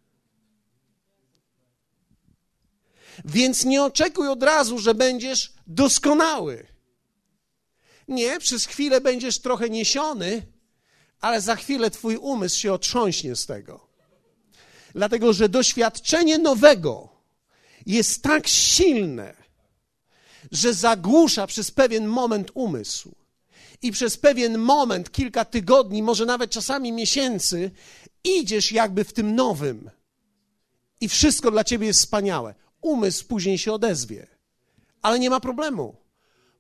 Więc 3.25 3.65
nie 3.65 3.83
oczekuj 3.83 4.27
od 4.27 4.43
razu, 4.43 4.79
że 4.79 4.93
będziesz 4.93 5.53
doskonały. 5.67 6.67
Nie, 8.07 8.39
przez 8.39 8.65
chwilę 8.65 9.01
będziesz 9.01 9.39
trochę 9.39 9.69
niesiony, 9.69 10.41
ale 11.21 11.41
za 11.41 11.55
chwilę 11.55 11.91
twój 11.91 12.17
umysł 12.17 12.59
się 12.59 12.73
otrząśnie 12.73 13.35
z 13.35 13.45
tego. 13.45 13.87
Dlatego, 14.95 15.33
że 15.33 15.49
doświadczenie 15.49 16.37
nowego 16.37 17.09
jest 17.85 18.23
tak 18.23 18.47
silne, 18.47 19.33
że 20.51 20.73
zagłusza 20.73 21.47
przez 21.47 21.71
pewien 21.71 22.07
moment 22.07 22.51
umysł. 22.53 23.15
I 23.81 23.91
przez 23.91 24.17
pewien 24.17 24.57
moment, 24.57 25.11
kilka 25.11 25.45
tygodni, 25.45 26.03
może 26.03 26.25
nawet 26.25 26.51
czasami 26.51 26.91
miesięcy, 26.91 27.71
idziesz 28.23 28.71
jakby 28.71 29.03
w 29.03 29.13
tym 29.13 29.35
nowym. 29.35 29.89
I 31.01 31.09
wszystko 31.09 31.51
dla 31.51 31.63
ciebie 31.63 31.87
jest 31.87 31.99
wspaniałe. 31.99 32.55
Umysł 32.81 33.27
później 33.27 33.57
się 33.57 33.73
odezwie. 33.73 34.27
Ale 35.01 35.19
nie 35.19 35.29
ma 35.29 35.39
problemu, 35.39 35.95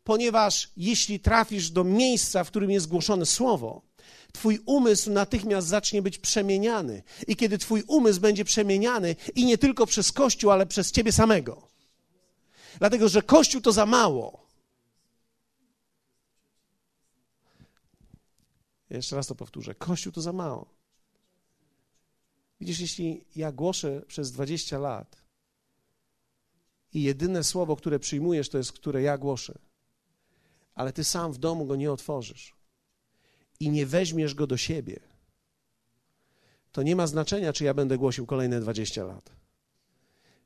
ponieważ 0.03 0.71
jeśli 0.77 1.19
trafisz 1.19 1.69
do 1.69 1.83
miejsca, 1.83 2.43
w 2.43 2.47
którym 2.47 2.71
jest 2.71 2.87
głoszone 2.87 3.25
słowo, 3.25 3.81
Twój 4.31 4.59
umysł 4.65 5.11
natychmiast 5.11 5.67
zacznie 5.67 6.01
być 6.01 6.17
przemieniany. 6.17 7.03
I 7.27 7.35
kiedy 7.35 7.57
Twój 7.57 7.83
umysł 7.87 8.19
będzie 8.19 8.45
przemieniany, 8.45 9.15
i 9.35 9.45
nie 9.45 9.57
tylko 9.57 9.85
przez 9.85 10.11
Kościół, 10.11 10.51
ale 10.51 10.65
przez 10.65 10.91
Ciebie 10.91 11.11
samego, 11.11 11.71
Dlatego, 12.79 13.09
że 13.09 13.21
Kościół 13.21 13.61
to 13.61 13.71
za 13.71 13.85
mało. 13.85 14.47
Jeszcze 18.89 19.15
raz 19.15 19.27
to 19.27 19.35
powtórzę. 19.35 19.75
Kościół 19.75 20.13
to 20.13 20.21
za 20.21 20.33
mało. 20.33 20.65
Widzisz, 22.59 22.79
jeśli 22.79 23.25
ja 23.35 23.51
głoszę 23.51 24.01
przez 24.07 24.31
20 24.31 24.79
lat 24.79 25.20
i 26.93 27.03
jedyne 27.03 27.43
słowo, 27.43 27.75
które 27.75 27.99
przyjmujesz, 27.99 28.49
to 28.49 28.57
jest, 28.57 28.71
które 28.71 29.01
ja 29.01 29.17
głoszę, 29.17 29.59
ale 30.75 30.93
ty 30.93 31.03
sam 31.03 31.33
w 31.33 31.37
domu 31.37 31.65
go 31.65 31.75
nie 31.75 31.91
otworzysz 31.91 32.55
i 33.59 33.69
nie 33.69 33.85
weźmiesz 33.85 34.33
go 34.33 34.47
do 34.47 34.57
siebie, 34.57 34.99
to 36.71 36.83
nie 36.83 36.95
ma 36.95 37.07
znaczenia, 37.07 37.53
czy 37.53 37.63
ja 37.63 37.73
będę 37.73 37.97
głosił 37.97 38.25
kolejne 38.25 38.61
20 38.61 39.03
lat. 39.03 39.31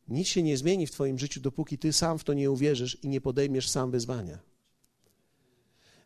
Nic 0.07 0.27
się 0.27 0.43
nie 0.43 0.57
zmieni 0.57 0.87
w 0.87 0.91
Twoim 0.91 1.19
życiu, 1.19 1.41
dopóki 1.41 1.77
Ty 1.77 1.93
sam 1.93 2.19
w 2.19 2.23
to 2.23 2.33
nie 2.33 2.51
uwierzysz 2.51 2.97
i 3.03 3.09
nie 3.09 3.21
podejmiesz 3.21 3.69
sam 3.69 3.91
wyzwania. 3.91 4.39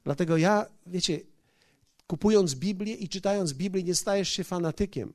Dlatego 0.04 0.38
ja, 0.38 0.66
wiecie, 0.88 1.20
kupując 2.08 2.56
Biblię 2.56 2.94
i 2.94 3.10
czytając 3.10 3.54
Biblię, 3.54 3.84
nie 3.84 3.96
stajesz 3.96 4.30
się 4.30 4.44
fanatykiem. 4.44 5.14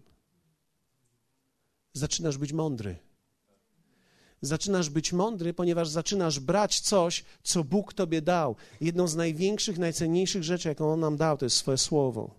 Zaczynasz 1.93 2.39
być 2.39 2.53
mądry. 2.53 2.97
Zaczynasz 4.47 4.91
być 4.91 5.13
mądry, 5.13 5.55
ponieważ 5.55 5.89
zaczynasz 5.89 6.41
brać 6.41 6.81
coś, 6.81 7.25
co 7.43 7.65
Bóg 7.65 7.95
Tobie 7.95 8.23
dał. 8.23 8.57
Jedną 8.81 9.09
z 9.09 9.17
największych, 9.17 9.79
najcenniejszych 9.79 10.43
rzeczy, 10.43 10.69
jaką 10.69 10.93
On 10.93 11.01
nam 11.01 11.17
dał, 11.17 11.37
to 11.37 11.47
jest 11.47 11.57
swoje 11.57 11.79
słowo. 11.79 12.35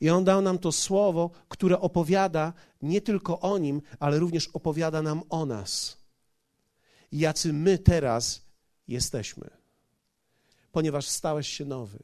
I 0.00 0.10
On 0.10 0.24
dał 0.24 0.42
nam 0.42 0.58
to 0.58 0.72
słowo, 0.72 1.30
które 1.48 1.80
opowiada 1.80 2.52
nie 2.82 3.00
tylko 3.00 3.40
o 3.40 3.58
Nim, 3.58 3.82
ale 3.98 4.18
również 4.18 4.48
opowiada 4.48 5.02
nam 5.02 5.22
o 5.28 5.46
nas. 5.46 5.96
Jacy 7.12 7.52
my 7.52 7.78
teraz 7.78 8.42
jesteśmy. 8.88 9.50
Ponieważ 10.72 11.08
stałeś 11.08 11.48
się 11.48 11.64
nowy. 11.64 11.98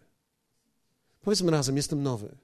Powiedzmy 1.20 1.50
razem, 1.50 1.76
jestem 1.76 2.02
nowy. 2.02 2.36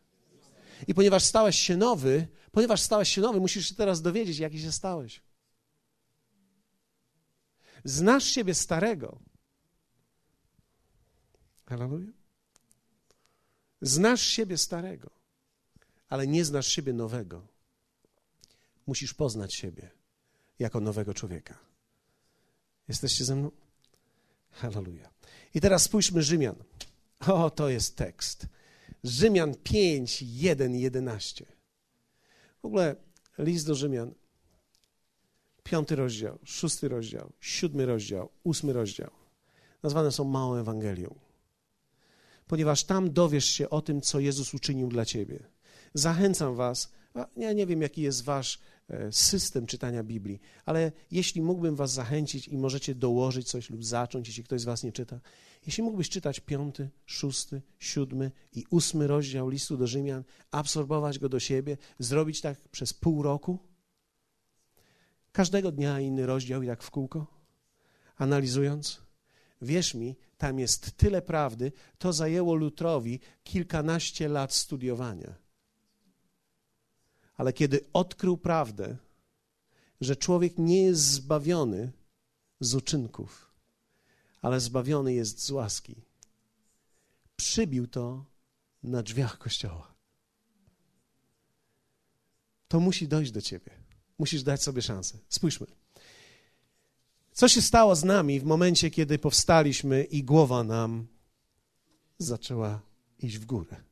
I 0.87 0.95
ponieważ 0.95 1.25
stałeś 1.25 1.59
się 1.59 1.76
nowy, 1.76 2.28
ponieważ 2.52 2.81
stałeś 2.81 3.09
się 3.09 3.21
nowy, 3.21 3.40
musisz 3.40 3.69
się 3.69 3.75
teraz 3.75 4.02
dowiedzieć, 4.02 4.38
jaki 4.38 4.61
się 4.61 4.73
stałeś. 4.73 5.23
Znasz 7.85 8.25
siebie 8.25 8.55
starego. 8.55 9.19
Hallelujah. 11.67 12.15
Znasz 13.81 14.23
siebie 14.23 14.59
starego 14.59 15.23
ale 16.12 16.27
nie 16.27 16.45
znasz 16.45 16.67
siebie 16.67 16.93
nowego. 16.93 17.47
Musisz 18.87 19.15
poznać 19.15 19.55
siebie 19.55 19.91
jako 20.59 20.81
nowego 20.81 21.15
człowieka. 21.15 21.59
Jesteście 22.89 23.25
ze 23.25 23.37
mną? 23.37 23.51
Halleluja. 24.51 25.11
I 25.55 25.61
teraz 25.61 25.83
spójrzmy 25.83 26.23
Rzymian. 26.23 26.57
O, 27.27 27.51
to 27.51 27.69
jest 27.69 27.97
tekst. 27.97 28.47
Rzymian 29.05 29.55
5, 29.55 30.23
1 30.23 30.75
11. 30.75 31.47
W 32.62 32.65
ogóle 32.65 32.97
list 33.39 33.67
do 33.67 33.75
Rzymian, 33.75 34.15
piąty 35.62 35.97
rozdział, 35.97 36.38
szósty 36.45 36.88
rozdział, 36.88 37.33
siódmy 37.40 37.87
rozdział, 37.87 38.28
ósmy 38.45 38.73
rozdział, 38.73 39.11
nazwane 39.83 40.12
są 40.12 40.25
małą 40.25 40.54
Ewangelią. 40.54 41.14
Ponieważ 42.47 42.85
tam 42.85 43.12
dowiesz 43.12 43.45
się 43.45 43.71
o 43.71 43.83
tym, 43.83 44.00
co 44.00 44.21
Jezus 44.21 44.54
uczynił 44.54 44.88
dla 44.88 45.04
ciebie. 45.04 45.38
Zachęcam 45.95 46.54
Was. 46.54 46.92
Ja 47.37 47.52
nie 47.52 47.66
wiem, 47.66 47.83
jaki 47.83 48.02
jest 48.02 48.25
Wasz 48.25 48.59
e, 48.88 49.12
system 49.12 49.66
czytania 49.66 50.02
Biblii, 50.02 50.40
ale 50.64 50.92
jeśli 51.11 51.42
mógłbym 51.42 51.76
was 51.76 51.92
zachęcić 51.92 52.49
i 52.49 52.59
możecie 52.59 52.95
dołożyć 52.95 53.49
coś 53.49 53.71
lub 53.71 53.85
zacząć, 53.85 54.28
jeśli 54.28 54.45
ktoś 54.45 54.61
z 54.61 54.64
was 54.64 54.83
nie 54.83 54.92
czyta, 54.92 55.21
jeśli 55.66 55.83
mógłbyś 55.83 56.09
czytać 56.09 56.40
piąty, 56.40 56.90
szósty, 57.07 57.62
siódmy 57.78 58.31
i 58.52 58.64
ósmy 58.71 59.07
rozdział 59.07 59.49
listu 59.49 59.76
do 59.76 59.87
Rzymian, 59.87 60.25
absorbować 60.50 61.19
go 61.19 61.28
do 61.28 61.40
siebie, 61.40 61.76
zrobić 61.99 62.40
tak 62.40 62.69
przez 62.69 62.92
pół 62.95 63.23
roku, 63.23 63.59
każdego 65.33 65.73
dnia 65.73 66.01
inny 66.01 66.27
rozdział 66.27 66.62
i 66.62 66.67
tak 66.67 66.83
w 66.83 66.91
kółko, 66.91 67.27
analizując, 68.17 69.03
wierz 69.62 69.95
mi, 69.95 70.17
tam 70.39 70.59
jest 70.59 70.97
tyle 70.97 71.23
prawdy, 71.23 71.73
to 71.99 72.12
zajęło 72.12 72.55
Lutrowi 72.55 73.21
kilkanaście 73.45 74.29
lat 74.29 74.55
studiowania. 74.55 75.35
Ale 77.35 77.53
kiedy 77.53 77.81
odkrył 77.93 78.37
prawdę, 78.39 78.97
że 80.01 80.17
człowiek 80.17 80.59
nie 80.59 80.83
jest 80.83 81.03
zbawiony 81.03 81.93
z 82.61 82.75
uczynków, 82.75 83.53
ale 84.41 84.61
zbawiony 84.61 85.15
jest 85.15 85.45
z 85.45 85.51
łaski, 85.51 86.03
przybił 87.37 87.87
to 87.87 88.25
na 88.83 89.03
drzwiach 89.03 89.39
kościoła. 89.39 89.95
To 92.69 92.81
musi 92.81 93.09
dojść 93.09 93.33
do 93.33 93.41
ciebie. 93.41 93.82
Musisz 94.23 94.43
dać 94.43 94.62
sobie 94.62 94.83
szansę. 94.83 95.19
Spójrzmy. 95.29 95.67
Co 97.33 97.49
się 97.49 97.62
stało 97.62 97.97
z 97.97 98.05
nami 98.05 98.41
w 98.41 98.45
momencie, 98.45 98.91
kiedy 98.91 99.19
powstaliśmy 99.19 100.05
i 100.05 100.25
głowa 100.25 100.64
nam 100.64 101.07
zaczęła 102.19 102.83
iść 103.19 103.38
w 103.38 103.47
górę? 103.47 103.83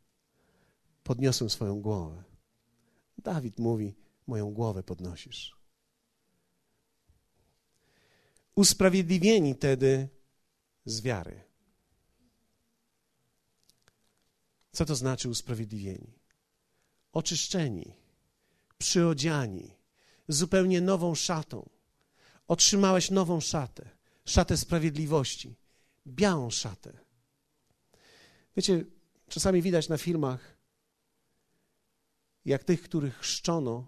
Podniosłem 1.03 1.51
swoją 1.51 1.81
głowę. 1.81 2.25
Dawid 3.19 3.59
mówi: 3.59 3.95
Moją 4.27 4.51
głowę 4.51 4.83
podnosisz. 4.83 5.57
Usprawiedliwieni 8.55 9.55
tedy 9.55 10.09
z 10.85 11.01
wiary. 11.01 11.45
Co 14.73 14.85
to 14.85 14.95
znaczy 14.95 15.29
usprawiedliwieni? 15.29 16.19
Oczyszczeni, 17.13 17.93
przyodziani, 18.79 19.80
zupełnie 20.33 20.81
nową 20.81 21.15
szatą. 21.15 21.69
Otrzymałeś 22.49 23.11
nową 23.11 23.41
szatę, 23.41 23.91
szatę 24.25 24.57
sprawiedliwości, 24.57 25.57
białą 26.07 26.51
szatę. 26.51 26.99
Wiecie, 28.57 28.85
czasami 29.29 29.63
widać 29.63 29.89
na 29.89 29.99
filmach, 29.99 30.57
jak 32.45 32.65
tych, 32.65 32.83
których 32.83 33.19
chrzczono, 33.19 33.87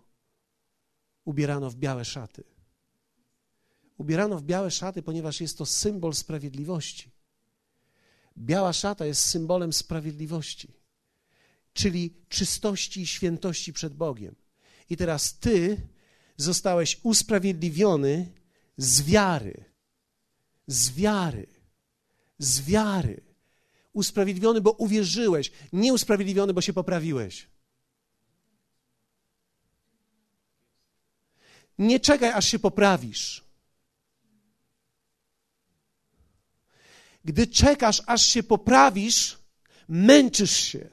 ubierano 1.24 1.70
w 1.70 1.76
białe 1.76 2.04
szaty. 2.04 2.44
Ubierano 3.96 4.38
w 4.38 4.42
białe 4.42 4.70
szaty, 4.70 5.02
ponieważ 5.02 5.40
jest 5.40 5.58
to 5.58 5.66
symbol 5.66 6.14
sprawiedliwości. 6.14 7.10
Biała 8.38 8.72
szata 8.72 9.06
jest 9.06 9.24
symbolem 9.24 9.72
sprawiedliwości, 9.72 10.72
czyli 11.72 12.14
czystości 12.28 13.00
i 13.00 13.06
świętości 13.06 13.72
przed 13.72 13.94
Bogiem. 13.94 14.34
I 14.90 14.96
teraz 14.96 15.38
ty 15.38 15.88
zostałeś 16.36 17.00
usprawiedliwiony 17.02 18.32
z 18.76 19.02
wiary. 19.02 19.64
Z 20.66 20.90
wiary. 20.90 21.46
Z 22.38 22.60
wiary. 22.60 23.20
Usprawiedliwiony, 23.92 24.60
bo 24.60 24.70
uwierzyłeś. 24.70 25.52
Nie 25.72 25.92
usprawiedliwiony, 25.92 26.54
bo 26.54 26.60
się 26.60 26.72
poprawiłeś. 26.72 27.48
Nie 31.78 32.00
czekaj, 32.00 32.30
aż 32.30 32.48
się 32.48 32.58
poprawisz. 32.58 33.44
Gdy 37.24 37.46
czekasz, 37.46 38.02
aż 38.06 38.26
się 38.26 38.42
poprawisz, 38.42 39.38
męczysz 39.88 40.56
się. 40.56 40.91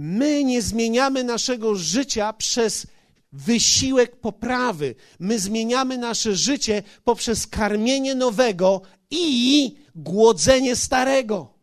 My 0.00 0.44
nie 0.44 0.62
zmieniamy 0.62 1.24
naszego 1.24 1.74
życia 1.74 2.32
przez 2.32 2.86
wysiłek 3.32 4.16
poprawy. 4.16 4.94
My 5.18 5.38
zmieniamy 5.38 5.98
nasze 5.98 6.36
życie 6.36 6.82
poprzez 7.04 7.46
karmienie 7.46 8.14
nowego 8.14 8.82
i 9.10 9.76
głodzenie 9.94 10.76
starego. 10.76 11.54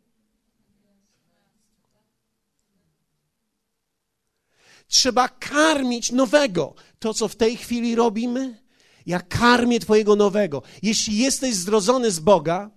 Trzeba 4.88 5.30
karmić 5.30 6.12
nowego. 6.12 6.76
To, 7.00 7.13
co 7.13 7.28
w 7.28 7.36
tej 7.36 7.58
chwili 7.58 7.95
robimy, 7.95 8.62
ja 9.06 9.19
karmię 9.19 9.80
Twojego 9.80 10.15
nowego. 10.15 10.62
Jeśli 10.82 11.17
jesteś 11.17 11.56
zrodzony 11.56 12.12
z 12.12 12.19
Boga, 12.19 12.71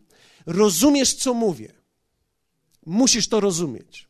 rozumiesz, 0.47 1.15
co 1.15 1.35
mówię. 1.35 1.73
Musisz 2.87 3.29
to 3.29 3.41
rozumieć. 3.41 4.08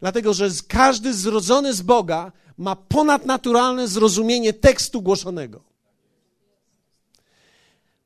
Dlatego, 0.00 0.34
że 0.34 0.48
każdy 0.68 1.14
zrodzony 1.14 1.74
z 1.74 1.82
Boga 1.82 2.32
ma 2.58 2.76
ponadnaturalne 2.76 3.88
zrozumienie 3.88 4.52
tekstu 4.52 5.02
głoszonego. 5.02 5.76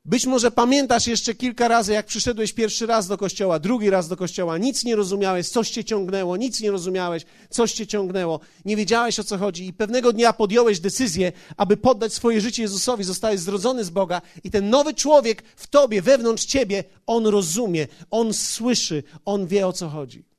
Być 0.05 0.25
może 0.25 0.51
pamiętasz 0.51 1.07
jeszcze 1.07 1.35
kilka 1.35 1.67
razy, 1.67 1.93
jak 1.93 2.05
przyszedłeś 2.05 2.53
pierwszy 2.53 2.85
raz 2.85 3.07
do 3.07 3.17
kościoła, 3.17 3.59
drugi 3.59 3.89
raz 3.89 4.07
do 4.07 4.17
kościoła, 4.17 4.57
nic 4.57 4.83
nie 4.83 4.95
rozumiałeś, 4.95 5.49
coś 5.49 5.69
cię 5.69 5.83
ciągnęło, 5.83 6.37
nic 6.37 6.61
nie 6.61 6.71
rozumiałeś, 6.71 7.25
coś 7.49 7.71
cię 7.71 7.87
ciągnęło, 7.87 8.39
nie 8.65 8.75
wiedziałeś 8.75 9.19
o 9.19 9.23
co 9.23 9.37
chodzi 9.37 9.67
i 9.67 9.73
pewnego 9.73 10.13
dnia 10.13 10.33
podjąłeś 10.33 10.79
decyzję, 10.79 11.31
aby 11.57 11.77
poddać 11.77 12.13
swoje 12.13 12.41
życie 12.41 12.61
Jezusowi, 12.61 13.03
zostałeś 13.03 13.39
zrodzony 13.39 13.83
z 13.83 13.89
Boga 13.89 14.21
i 14.43 14.51
ten 14.51 14.69
nowy 14.69 14.93
człowiek 14.93 15.43
w 15.55 15.67
tobie, 15.67 16.01
wewnątrz 16.01 16.45
ciebie, 16.45 16.83
on 17.07 17.27
rozumie, 17.27 17.87
on 18.11 18.33
słyszy, 18.33 19.03
on 19.25 19.47
wie 19.47 19.67
o 19.67 19.73
co 19.73 19.89
chodzi. 19.89 20.30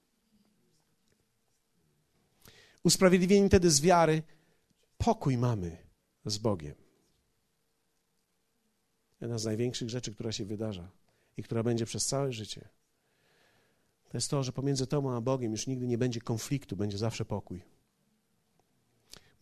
Usprawiedliwieni 2.85 3.49
wtedy 3.49 3.71
z 3.71 3.81
wiary, 3.81 4.23
pokój 4.99 5.38
mamy 5.38 5.77
z 6.25 6.38
Bogiem. 6.38 6.75
Jedna 9.21 9.38
z 9.38 9.45
największych 9.45 9.90
rzeczy, 9.90 10.14
która 10.14 10.33
się 10.33 10.45
wydarza 10.45 10.90
i 11.37 11.42
która 11.42 11.62
będzie 11.62 11.87
przez 11.87 12.07
całe 12.07 12.33
życie, 12.33 12.68
to 14.09 14.16
jest 14.16 14.31
to, 14.31 14.42
że 14.42 14.53
pomiędzy 14.53 14.87
Tobą 14.87 15.16
a 15.16 15.21
Bogiem 15.21 15.53
już 15.53 15.66
nigdy 15.66 15.87
nie 15.87 15.99
będzie 15.99 16.21
konfliktu, 16.21 16.77
będzie 16.77 16.99
zawsze 16.99 17.25
pokój. 17.25 17.62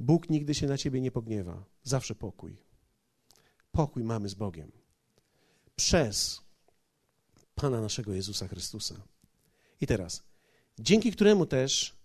Bóg 0.00 0.31
nigdy 0.31 0.55
się 0.55 0.66
na 0.66 0.79
Ciebie 0.79 1.00
nie 1.00 1.11
pogniewa, 1.11 1.64
zawsze 1.83 2.14
pokój. 2.14 2.57
Pokój 3.72 4.05
mamy 4.05 4.29
z 4.29 4.35
Bogiem. 4.35 4.72
Przez 5.76 6.42
Pana 7.55 7.81
naszego 7.81 8.12
Jezusa 8.12 8.48
Chrystusa. 8.48 8.94
I 9.81 9.87
teraz, 9.87 10.22
dzięki 10.79 11.12
któremu 11.12 11.46
też 11.46 12.00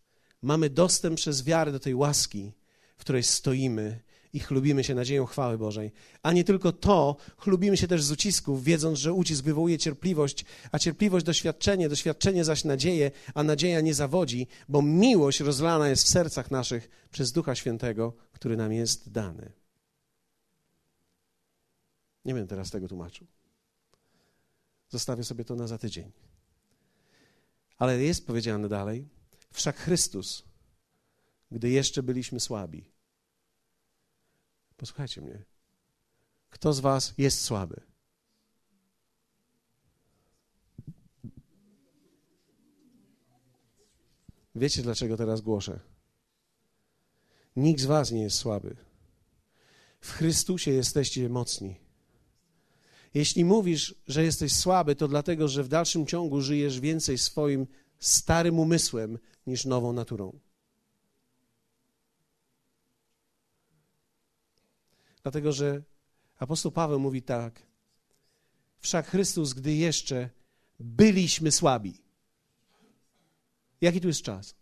mamy 0.46 0.70
dostęp 0.70 1.18
przez 1.18 1.44
wiarę 1.44 1.72
do 1.72 1.80
tej 1.80 1.96
łaski, 1.96 2.52
w 2.98 3.02
której 3.02 3.24
stoimy 3.24 4.00
i 4.34 4.40
chlubimy 4.40 4.84
się 4.84 4.96
nadzieją 4.96 5.26
chwały 5.26 5.58
Bożej. 5.58 5.92
A 6.24 6.32
nie 6.32 6.44
tylko 6.44 6.72
to, 6.72 7.16
chlubimy 7.38 7.78
się 7.78 7.88
też 7.88 8.04
z 8.04 8.12
ucisków, 8.12 8.64
wiedząc, 8.64 9.00
że 9.00 9.14
ucisk 9.14 9.44
wywołuje 9.44 9.78
cierpliwość, 9.78 10.46
a 10.72 10.80
cierpliwość 10.80 11.26
doświadczenie, 11.26 11.90
doświadczenie 11.90 12.46
zaś 12.46 12.64
nadzieję, 12.64 13.12
a 13.34 13.44
nadzieja 13.44 13.82
nie 13.82 13.94
zawodzi, 13.94 14.48
bo 14.70 14.82
miłość 14.82 15.40
rozlana 15.40 15.90
jest 15.90 16.04
w 16.04 16.10
sercach 16.10 16.52
naszych 16.52 16.90
przez 17.12 17.32
Ducha 17.32 17.56
Świętego, 17.56 18.14
który 18.32 18.58
nam 18.58 18.74
jest 18.74 19.12
dany. 19.12 19.52
Nie 22.26 22.34
będę 22.34 22.50
teraz 22.50 22.72
tego 22.72 22.88
tłumaczył. 22.88 23.28
Zostawię 24.90 25.24
sobie 25.24 25.46
to 25.46 25.56
na 25.56 25.68
za 25.68 25.78
tydzień. 25.78 26.12
Ale 27.78 28.04
jest 28.04 28.28
powiedziane 28.28 28.70
dalej, 28.70 29.08
Wszak 29.56 29.78
Chrystus, 29.78 30.44
gdy 31.52 31.70
jeszcze 31.70 32.04
byliśmy 32.04 32.40
słabi. 32.40 32.92
Posłuchajcie 34.78 35.22
mnie. 35.22 35.44
Kto 36.50 36.74
z 36.74 36.80
Was 36.80 37.14
jest 37.18 37.42
słaby? 37.42 37.82
Wiecie, 44.56 44.82
dlaczego 44.82 45.18
teraz 45.18 45.42
głoszę? 45.42 45.80
Nikt 47.56 47.82
z 47.82 47.86
Was 47.86 48.12
nie 48.12 48.24
jest 48.24 48.38
słaby. 48.38 48.76
W 50.00 50.12
Chrystusie 50.12 50.72
jesteście 50.72 51.30
mocni. 51.30 51.76
Jeśli 53.14 53.46
mówisz, 53.46 53.96
że 54.08 54.24
jesteś 54.24 54.56
słaby, 54.56 54.96
to 54.96 55.08
dlatego, 55.08 55.48
że 55.48 55.64
w 55.64 55.68
dalszym 55.68 56.06
ciągu 56.06 56.42
żyjesz 56.42 56.80
więcej 56.80 57.18
swoim 57.18 57.68
starym 58.08 58.60
umysłem 58.60 59.20
niż 59.48 59.66
nową 59.66 59.94
naturą. 59.94 60.40
Dlatego, 65.24 65.52
że 65.52 65.84
apostoł 66.38 66.72
Paweł 66.72 67.00
mówi 67.00 67.22
tak: 67.22 67.62
Wszak 68.80 69.08
Chrystus, 69.08 69.54
gdy 69.54 69.74
jeszcze 69.74 70.30
byliśmy 70.80 71.52
słabi. 71.52 72.02
Jaki 73.82 74.02
tu 74.02 74.08
jest 74.08 74.22
czas? 74.22 74.56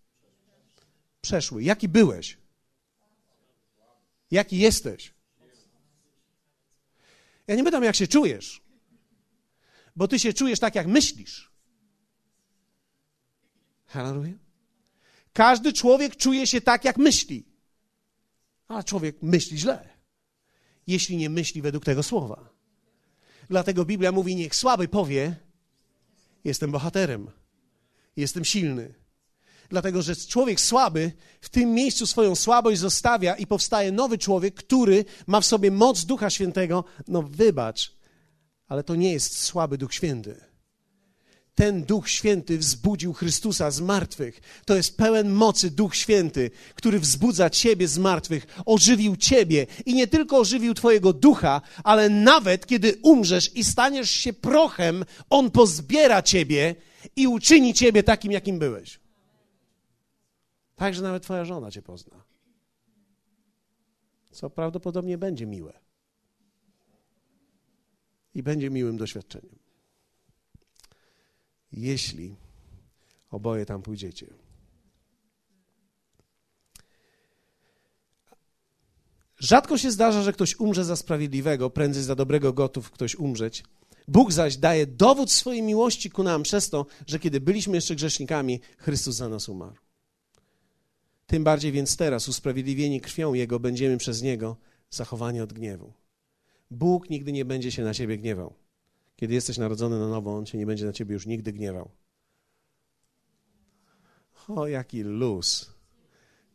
przeszły. 1.24 1.64
Jaki 1.64 1.90
byłeś? 1.90 2.38
Jaki 4.32 4.58
jesteś? 4.58 5.14
Ja 7.48 7.56
nie 7.56 7.64
pytam, 7.64 7.84
jak 7.84 7.96
się 7.96 8.08
czujesz, 8.08 8.62
bo 9.96 10.08
ty 10.08 10.20
się 10.20 10.34
czujesz 10.34 10.60
tak, 10.60 10.76
jak 10.76 10.88
myślisz. 10.88 11.53
Hallelujah. 13.94 14.40
Każdy 15.34 15.74
człowiek 15.74 16.16
czuje 16.16 16.48
się 16.48 16.62
tak, 16.62 16.86
jak 16.86 16.98
myśli. 16.98 17.46
A 18.68 18.84
człowiek 18.84 19.22
myśli 19.22 19.58
źle, 19.58 19.90
jeśli 20.88 21.18
nie 21.18 21.30
myśli 21.30 21.62
według 21.62 21.86
tego 21.86 22.04
słowa. 22.04 22.50
Dlatego 23.50 23.86
Biblia 23.86 24.12
mówi: 24.12 24.36
Niech 24.36 24.56
słaby 24.56 24.88
powie: 24.88 25.36
Jestem 26.44 26.72
bohaterem, 26.72 27.32
jestem 28.16 28.46
silny. 28.46 28.94
Dlatego, 29.70 30.02
że 30.02 30.16
człowiek 30.16 30.62
słaby 30.62 31.12
w 31.42 31.50
tym 31.50 31.74
miejscu 31.74 32.08
swoją 32.08 32.36
słabość 32.36 32.80
zostawia 32.80 33.36
i 33.36 33.48
powstaje 33.48 33.92
nowy 33.92 34.18
człowiek, 34.18 34.56
który 34.56 35.06
ma 35.28 35.42
w 35.42 35.46
sobie 35.46 35.72
moc 35.72 36.06
Ducha 36.06 36.30
Świętego. 36.30 36.84
No, 37.08 37.24
wybacz, 37.24 37.96
ale 38.68 38.84
to 38.84 38.96
nie 38.96 39.14
jest 39.14 39.38
słaby 39.38 39.78
Duch 39.78 39.94
Święty 39.94 40.53
ten 41.56 41.84
Duch 41.84 42.10
Święty 42.10 42.58
wzbudził 42.58 43.14
Chrystusa 43.14 43.72
z 43.72 43.82
martwych. 43.82 44.42
To 44.66 44.76
jest 44.76 44.98
pełen 44.98 45.32
mocy 45.32 45.72
Duch 45.72 45.96
Święty, 45.96 46.52
który 46.76 47.00
wzbudza 47.00 47.50
Ciebie 47.50 47.88
z 47.88 47.98
martwych, 47.98 48.46
ożywił 48.66 49.16
Ciebie 49.16 49.68
i 49.86 49.94
nie 49.94 50.08
tylko 50.08 50.38
ożywił 50.38 50.74
Twojego 50.74 51.14
ducha, 51.14 51.62
ale 51.84 52.10
nawet 52.10 52.66
kiedy 52.66 52.96
umrzesz 53.02 53.56
i 53.56 53.64
staniesz 53.64 54.10
się 54.10 54.34
prochem, 54.34 55.06
On 55.30 55.52
pozbiera 55.52 56.22
Ciebie 56.22 56.76
i 57.16 57.28
uczyni 57.28 57.74
Ciebie 57.74 58.04
takim, 58.04 58.32
jakim 58.32 58.60
byłeś. 58.60 59.00
Także 60.76 61.02
nawet 61.02 61.24
Twoja 61.24 61.46
żona 61.46 61.72
Cię 61.72 61.82
pozna. 61.82 62.24
Co 64.32 64.50
prawdopodobnie 64.50 65.18
będzie 65.18 65.46
miłe. 65.46 65.80
I 68.36 68.44
będzie 68.44 68.70
miłym 68.70 68.98
doświadczeniem 68.98 69.63
jeśli 71.74 72.36
oboje 73.32 73.66
tam 73.66 73.82
pójdziecie. 73.82 74.28
Rzadko 79.40 79.78
się 79.78 79.92
zdarza, 79.92 80.24
że 80.24 80.34
ktoś 80.34 80.60
umrze 80.60 80.86
za 80.86 80.96
sprawiedliwego, 80.96 81.70
prędzej 81.70 82.04
za 82.04 82.16
dobrego 82.16 82.54
gotów 82.54 82.92
ktoś 82.92 83.16
umrzeć. 83.16 83.64
Bóg 84.08 84.32
zaś 84.32 84.58
daje 84.58 84.88
dowód 84.88 85.32
swojej 85.32 85.62
miłości 85.62 86.10
ku 86.10 86.24
nam 86.24 86.44
przez 86.44 86.70
to, 86.70 86.86
że 87.08 87.20
kiedy 87.20 87.42
byliśmy 87.42 87.76
jeszcze 87.76 87.96
grzesznikami, 87.96 88.60
Chrystus 88.78 89.16
za 89.16 89.30
nas 89.30 89.50
umarł. 89.50 89.76
Tym 91.28 91.44
bardziej 91.44 91.72
więc 91.72 91.98
teraz, 91.98 92.28
usprawiedliwieni 92.28 93.02
krwią 93.02 93.34
Jego, 93.34 93.60
będziemy 93.60 93.98
przez 93.98 94.22
Niego 94.22 94.58
zachowani 94.90 95.42
od 95.42 95.54
gniewu. 95.54 95.94
Bóg 96.72 97.10
nigdy 97.10 97.32
nie 97.32 97.46
będzie 97.46 97.72
się 97.72 97.84
na 97.84 97.94
ciebie 97.94 98.18
gniewał. 98.18 98.54
Kiedy 99.24 99.34
jesteś 99.34 99.58
narodzony 99.58 100.00
na 100.00 100.08
nowo, 100.08 100.38
On 100.38 100.46
się 100.46 100.58
nie 100.58 100.66
będzie 100.66 100.86
na 100.86 100.94
ciebie 100.94 101.14
już 101.14 101.26
nigdy 101.26 101.54
gniewał. 101.54 101.92
O, 104.48 104.68
jaki 104.68 105.04
luz. 105.04 105.74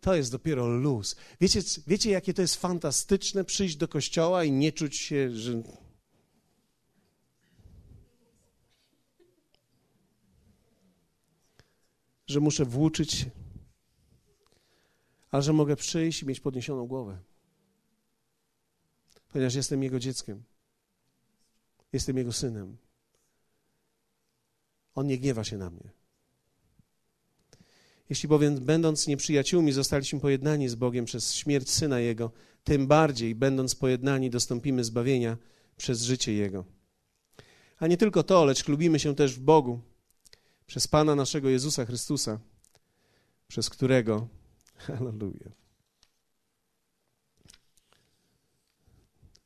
To 0.00 0.14
jest 0.14 0.33
dopiero 0.33 0.66
luz. 0.66 1.16
Wiecie, 1.40 1.61
wiecie, 1.87 2.11
jakie 2.11 2.35
to 2.35 2.42
jest 2.42 2.57
fantastyczne 2.57 3.44
przyjść 3.44 3.76
do 3.76 3.88
kościoła 3.88 4.44
i 4.44 4.52
nie 4.52 4.72
czuć 4.72 4.96
się, 4.96 5.31
że. 5.31 5.62
że 12.26 12.40
muszę 12.40 12.64
włóczyć, 12.64 13.26
ale 15.31 15.42
że 15.42 15.52
mogę 15.52 15.76
przyjść 15.76 16.22
i 16.22 16.26
mieć 16.26 16.40
podniesioną 16.40 16.87
głowę, 16.87 17.18
ponieważ 19.28 19.54
jestem 19.54 19.83
Jego 19.83 19.98
dzieckiem. 19.98 20.42
Jestem 21.92 22.16
Jego 22.16 22.33
synem. 22.33 22.77
On 24.94 25.07
nie 25.07 25.18
gniewa 25.18 25.44
się 25.44 25.59
na 25.59 25.70
mnie. 25.70 25.90
Jeśli 28.11 28.29
bowiem, 28.29 28.64
będąc 28.64 29.07
nieprzyjaciółmi, 29.07 29.72
zostaliśmy 29.72 30.20
pojednani 30.20 30.68
z 30.68 30.74
Bogiem 30.74 31.05
przez 31.05 31.35
śmierć 31.35 31.70
syna 31.70 32.01
Jego, 32.01 32.33
tym 32.64 32.87
bardziej, 32.87 33.35
będąc 33.35 33.74
pojednani, 33.74 34.31
dostąpimy 34.31 34.85
zbawienia 34.85 35.37
przez 35.77 36.03
życie 36.03 36.33
Jego. 36.33 36.64
A 37.79 37.87
nie 37.87 37.96
tylko 37.96 38.22
to, 38.22 38.44
lecz 38.44 38.68
lubimy 38.68 38.98
się 38.98 39.14
też 39.14 39.35
w 39.35 39.40
Bogu, 39.40 39.81
przez 40.66 40.88
Pana 40.88 41.14
naszego 41.14 41.48
Jezusa 41.48 41.85
Chrystusa, 41.85 42.40
przez 43.48 43.70
którego, 43.70 44.29
hallelujah. 44.87 45.53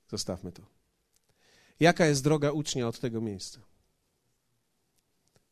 Zostawmy 0.09 0.53
to. 0.53 0.82
Jaka 1.83 2.07
jest 2.07 2.25
droga 2.25 2.53
ucznia 2.53 2.89
od 2.89 3.01
tego 3.01 3.21
miejsca? 3.21 3.61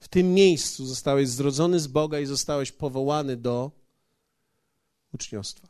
W 0.01 0.09
tym 0.09 0.35
miejscu 0.35 0.87
zostałeś 0.87 1.29
zrodzony 1.29 1.81
z 1.81 1.87
Boga 1.87 2.21
i 2.21 2.27
zostałeś 2.27 2.73
powołany 2.73 3.37
do 3.37 3.71
uczniostwa. 5.14 5.69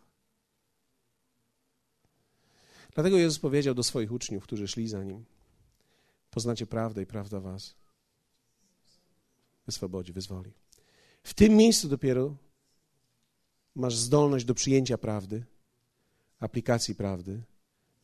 Dlatego 2.95 3.17
Jezus 3.17 3.39
powiedział 3.39 3.75
do 3.75 3.83
swoich 3.83 4.13
uczniów, 4.13 4.45
którzy 4.45 4.69
szli 4.69 4.89
za 4.89 5.05
nim: 5.05 5.25
Poznacie 6.31 6.67
prawdę 6.67 7.03
i 7.03 7.07
prawda 7.07 7.41
was 7.41 7.75
wyswobodzi, 9.67 10.13
wyzwoli. 10.13 10.53
W 11.23 11.35
tym 11.35 11.57
miejscu 11.57 11.89
dopiero 11.89 12.37
masz 13.75 13.97
zdolność 13.97 14.45
do 14.45 14.55
przyjęcia 14.55 14.99
prawdy, 14.99 15.45
aplikacji 16.41 16.95
prawdy, 16.95 17.43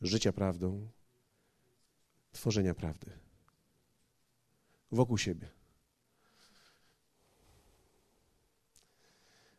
życia 0.01 0.33
prawdą, 0.33 0.87
tworzenia 2.31 2.73
prawdy 2.73 3.27
wokół 4.91 5.17
siebie. 5.17 5.47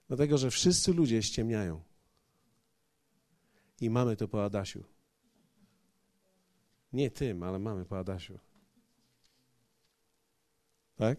Dlatego, 0.08 0.38
że 0.38 0.50
wszyscy 0.50 0.92
ludzie 0.92 1.22
ściemniają. 1.22 1.82
I 3.80 3.90
mamy 3.90 4.16
to 4.16 4.28
po 4.28 4.44
Adasiu. 4.44 4.84
Nie 6.92 7.10
tym, 7.10 7.42
ale 7.42 7.58
mamy 7.58 7.84
po 7.84 7.98
Adasiu. 7.98 8.38
Tak? 10.96 11.18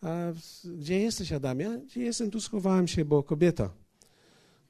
A 0.00 0.08
gdzie 0.64 1.00
jesteś, 1.00 1.32
Adamie? 1.32 1.78
Gdzie 1.78 2.02
jestem? 2.02 2.30
Tu 2.30 2.40
schowałem 2.40 2.88
się, 2.88 3.04
bo 3.04 3.22
kobieta, 3.22 3.74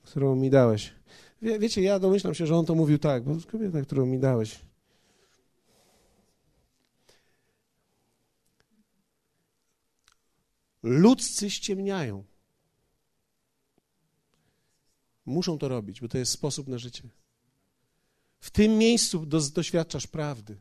którą 0.02 0.36
mi 0.36 0.50
dałeś. 0.50 0.94
Wie, 1.42 1.58
wiecie, 1.58 1.82
ja 1.82 1.98
domyślam 1.98 2.34
się, 2.34 2.46
że 2.46 2.56
on 2.56 2.66
to 2.66 2.74
mówił 2.74 2.98
tak, 2.98 3.24
bo 3.24 3.36
kobieta, 3.50 3.82
którą 3.82 4.06
mi 4.06 4.18
dałeś. 4.18 4.60
Ludzcy 10.82 11.50
ściemniają. 11.50 12.24
Muszą 15.26 15.58
to 15.58 15.68
robić, 15.68 16.00
bo 16.00 16.08
to 16.08 16.18
jest 16.18 16.32
sposób 16.32 16.68
na 16.68 16.78
życie. 16.78 17.02
W 18.40 18.50
tym 18.50 18.78
miejscu 18.78 19.26
do, 19.26 19.40
doświadczasz 19.40 20.06
prawdy. 20.06 20.56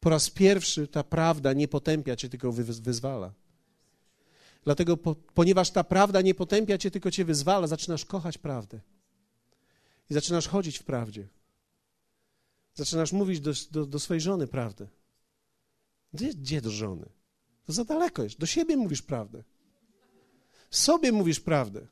Po 0.00 0.10
raz 0.10 0.30
pierwszy 0.30 0.88
ta 0.88 1.04
prawda 1.04 1.52
nie 1.52 1.68
potępia 1.68 2.16
cię, 2.16 2.28
tylko 2.28 2.52
wy, 2.52 2.64
wyzwala. 2.64 3.32
Dlatego, 4.64 4.96
po, 4.96 5.14
ponieważ 5.14 5.70
ta 5.70 5.84
prawda 5.84 6.20
nie 6.20 6.34
potępia 6.34 6.78
cię, 6.78 6.90
tylko 6.90 7.10
cię 7.10 7.24
wyzwala, 7.24 7.66
zaczynasz 7.66 8.04
kochać 8.04 8.38
prawdę. 8.38 8.80
I 10.10 10.14
zaczynasz 10.14 10.48
chodzić 10.48 10.78
w 10.78 10.84
prawdzie. 10.84 11.28
Zaczynasz 12.74 13.12
mówić 13.12 13.40
do, 13.40 13.52
do, 13.70 13.86
do 13.86 13.98
swojej 13.98 14.20
żony 14.20 14.46
prawdę. 14.46 14.88
Gdzie, 16.12 16.34
gdzie 16.34 16.60
do 16.60 16.70
żony? 16.70 17.08
To 17.64 17.72
za 17.72 17.84
daleko 17.84 18.22
jest. 18.22 18.38
Do 18.38 18.46
siebie 18.46 18.76
mówisz 18.76 19.02
prawdę. 19.02 19.44
Sobie 20.70 21.12
mówisz 21.12 21.40
prawdę. 21.40 21.86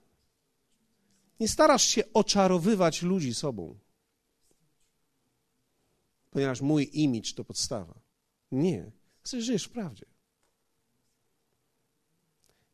Nie 1.40 1.48
starasz 1.48 1.85
się 1.85 2.12
oczarowywać 2.12 3.02
ludzi 3.02 3.35
sobą, 3.35 3.78
ponieważ 6.31 6.61
mój 6.61 6.90
imidż 6.92 7.35
to 7.35 7.44
podstawa. 7.44 8.00
Nie. 8.52 8.92
Chcesz 9.22 9.44
żyjesz 9.44 9.64
w 9.64 9.70
prawdzie. 9.70 10.07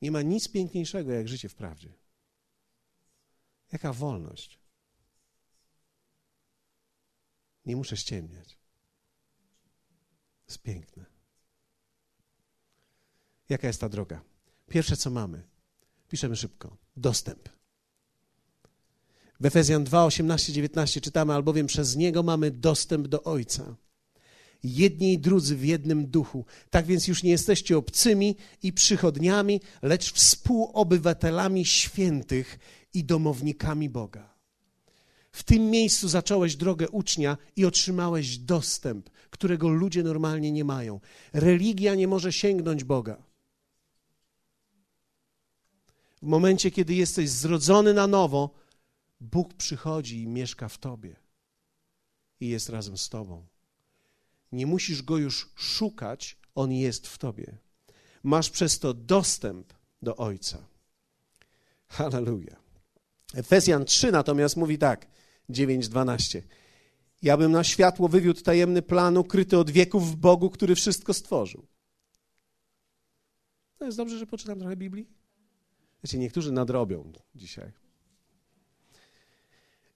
Nie 0.03 0.11
ma 0.11 0.23
nic 0.23 0.49
piękniejszego 0.49 1.13
jak 1.13 1.29
życie 1.29 1.49
w 1.49 1.55
prawdzie. 1.55 1.93
Jaka 3.73 3.93
wolność. 3.93 4.64
Nie 7.67 7.77
muszę 7.77 7.97
ściemniać. 7.97 8.59
Jest 10.49 10.63
piękne. 10.63 11.05
Jaka 13.49 13.67
jest 13.67 13.81
ta 13.81 13.89
droga? 13.89 14.21
Pierwsze, 14.69 14.97
co 14.97 15.11
mamy, 15.11 15.43
piszemy 16.09 16.37
szybko: 16.37 16.77
dostęp. 16.97 17.49
W 19.41 19.47
Efezjan 19.47 19.85
2, 19.85 20.05
18, 20.05 20.53
19 20.53 21.01
czytamy, 21.01 21.33
albowiem 21.33 21.67
przez 21.67 21.97
Niego 21.97 22.23
mamy 22.23 22.51
dostęp 22.51 23.09
do 23.09 23.23
Ojca. 23.23 23.77
jedni 24.63 25.13
i 25.13 25.19
drudzy 25.19 25.57
w 25.57 25.65
jednym 25.65 26.07
duchu. 26.07 26.45
Tak 26.71 26.87
więc 26.87 27.09
już 27.09 27.23
nie 27.23 27.31
jesteście 27.31 27.79
obcymi 27.79 28.37
i 28.63 28.73
przychodniami, 28.73 29.61
lecz 29.83 30.13
współobywatelami 30.13 31.65
świętych 31.65 32.59
i 32.95 33.05
domownikami 33.05 33.91
Boga. 33.91 34.34
W 35.35 35.43
tym 35.43 35.71
miejscu 35.71 36.09
zacząłeś 36.09 36.57
drogę 36.57 36.89
ucznia 36.89 37.37
i 37.57 37.65
otrzymałeś 37.65 38.39
dostęp, 38.39 39.11
którego 39.31 39.69
ludzie 39.69 40.03
normalnie 40.03 40.53
nie 40.53 40.65
mają. 40.65 41.01
Religia 41.33 41.95
nie 41.95 42.09
może 42.09 42.33
sięgnąć 42.33 42.85
Boga. 42.85 43.23
W 46.23 46.27
momencie, 46.27 46.71
kiedy 46.71 46.95
jesteś 46.95 47.31
zrodzony 47.31 47.95
na 47.95 48.07
nowo, 48.07 48.51
Bóg 49.21 49.55
przychodzi 49.55 50.23
i 50.23 50.29
mieszka 50.29 50.69
w 50.69 50.79
tobie 50.79 51.17
i 52.41 52.49
jest 52.49 52.69
razem 52.69 52.99
z 52.99 53.09
tobą. 53.09 53.47
Nie 54.53 54.67
musisz 54.67 55.03
go 55.03 55.17
już 55.17 55.51
szukać, 55.55 56.37
on 56.55 56.73
jest 56.73 57.07
w 57.07 57.19
tobie. 57.19 57.59
Masz 58.23 58.51
przez 58.51 58.79
to 58.79 58.95
dostęp 58.95 59.73
do 60.03 60.17
Ojca. 60.17 60.59
Hallelujah. 61.87 62.63
Efezjan 63.35 63.85
3 63.85 64.13
natomiast 64.13 64.57
mówi 64.57 64.79
tak, 64.79 65.15
9:12. 65.51 66.43
Ja 67.23 67.37
bym 67.37 67.53
na 67.53 67.65
światło 67.65 68.09
wywiódł 68.09 68.41
tajemny 68.41 68.83
plan 68.83 69.17
ukryty 69.17 69.59
od 69.59 69.71
wieków 69.71 70.13
w 70.13 70.17
Bogu, 70.17 70.51
który 70.51 70.75
wszystko 70.75 71.15
stworzył. 71.15 71.67
To 73.79 73.85
jest 73.85 73.97
dobrze, 73.97 74.19
że 74.19 74.27
poczytam 74.27 74.59
trochę 74.59 74.77
Biblii? 74.77 75.07
Wiecie, 76.05 76.19
niektórzy 76.19 76.53
nadrobią 76.53 77.13
dzisiaj. 77.35 77.73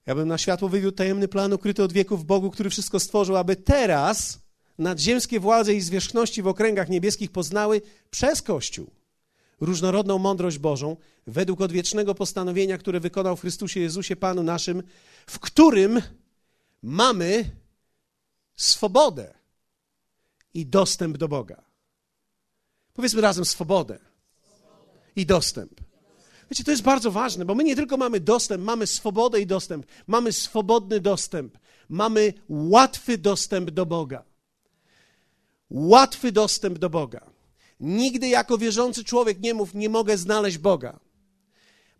Ja 0.05 0.15
bym 0.15 0.27
na 0.27 0.37
światło 0.37 0.69
wywiódł 0.69 0.97
tajemny 0.97 1.27
plan 1.27 1.53
ukryty 1.53 1.83
od 1.83 1.93
wieków 1.93 2.21
w 2.21 2.25
Bogu, 2.25 2.51
który 2.51 2.69
wszystko 2.69 2.99
stworzył, 2.99 3.37
aby 3.37 3.55
teraz 3.55 4.39
nadziemskie 4.77 5.39
władze 5.39 5.73
i 5.73 5.81
zwierzchności 5.81 6.41
w 6.41 6.47
okręgach 6.47 6.89
niebieskich 6.89 7.31
poznały 7.31 7.81
przez 8.11 8.41
Kościół 8.41 8.98
różnorodną 9.61 10.17
mądrość 10.17 10.57
Bożą 10.57 10.97
według 11.27 11.61
odwiecznego 11.61 12.15
postanowienia, 12.15 12.77
które 12.77 12.99
wykonał 12.99 13.37
w 13.37 13.41
Chrystusie 13.41 13.79
Jezusie 13.79 14.15
Panu 14.15 14.43
naszym, 14.43 14.83
w 15.27 15.39
którym 15.39 16.01
mamy 16.81 17.51
swobodę 18.55 19.33
i 20.53 20.65
dostęp 20.65 21.17
do 21.17 21.27
Boga. 21.27 21.63
Powiedzmy 22.93 23.21
razem 23.21 23.45
swobodę 23.45 23.99
i 25.15 25.25
dostęp. 25.25 25.81
Wiecie, 26.51 26.63
to 26.63 26.71
jest 26.71 26.83
bardzo 26.83 27.11
ważne, 27.11 27.45
bo 27.45 27.55
my 27.55 27.63
nie 27.63 27.75
tylko 27.75 27.97
mamy 27.97 28.19
dostęp, 28.19 28.63
mamy 28.63 28.87
swobodę 28.87 29.41
i 29.41 29.47
dostęp, 29.47 29.85
mamy 30.07 30.33
swobodny 30.33 30.99
dostęp, 30.99 31.57
mamy 31.89 32.33
łatwy 32.49 33.17
dostęp 33.17 33.69
do 33.69 33.85
Boga. 33.85 34.23
Łatwy 35.69 36.31
dostęp 36.31 36.77
do 36.77 36.89
Boga. 36.89 37.28
Nigdy 37.79 38.27
jako 38.27 38.57
wierzący 38.57 39.03
człowiek 39.03 39.39
nie 39.39 39.53
mów, 39.53 39.73
nie 39.73 39.89
mogę 39.89 40.17
znaleźć 40.17 40.57
Boga. 40.57 40.99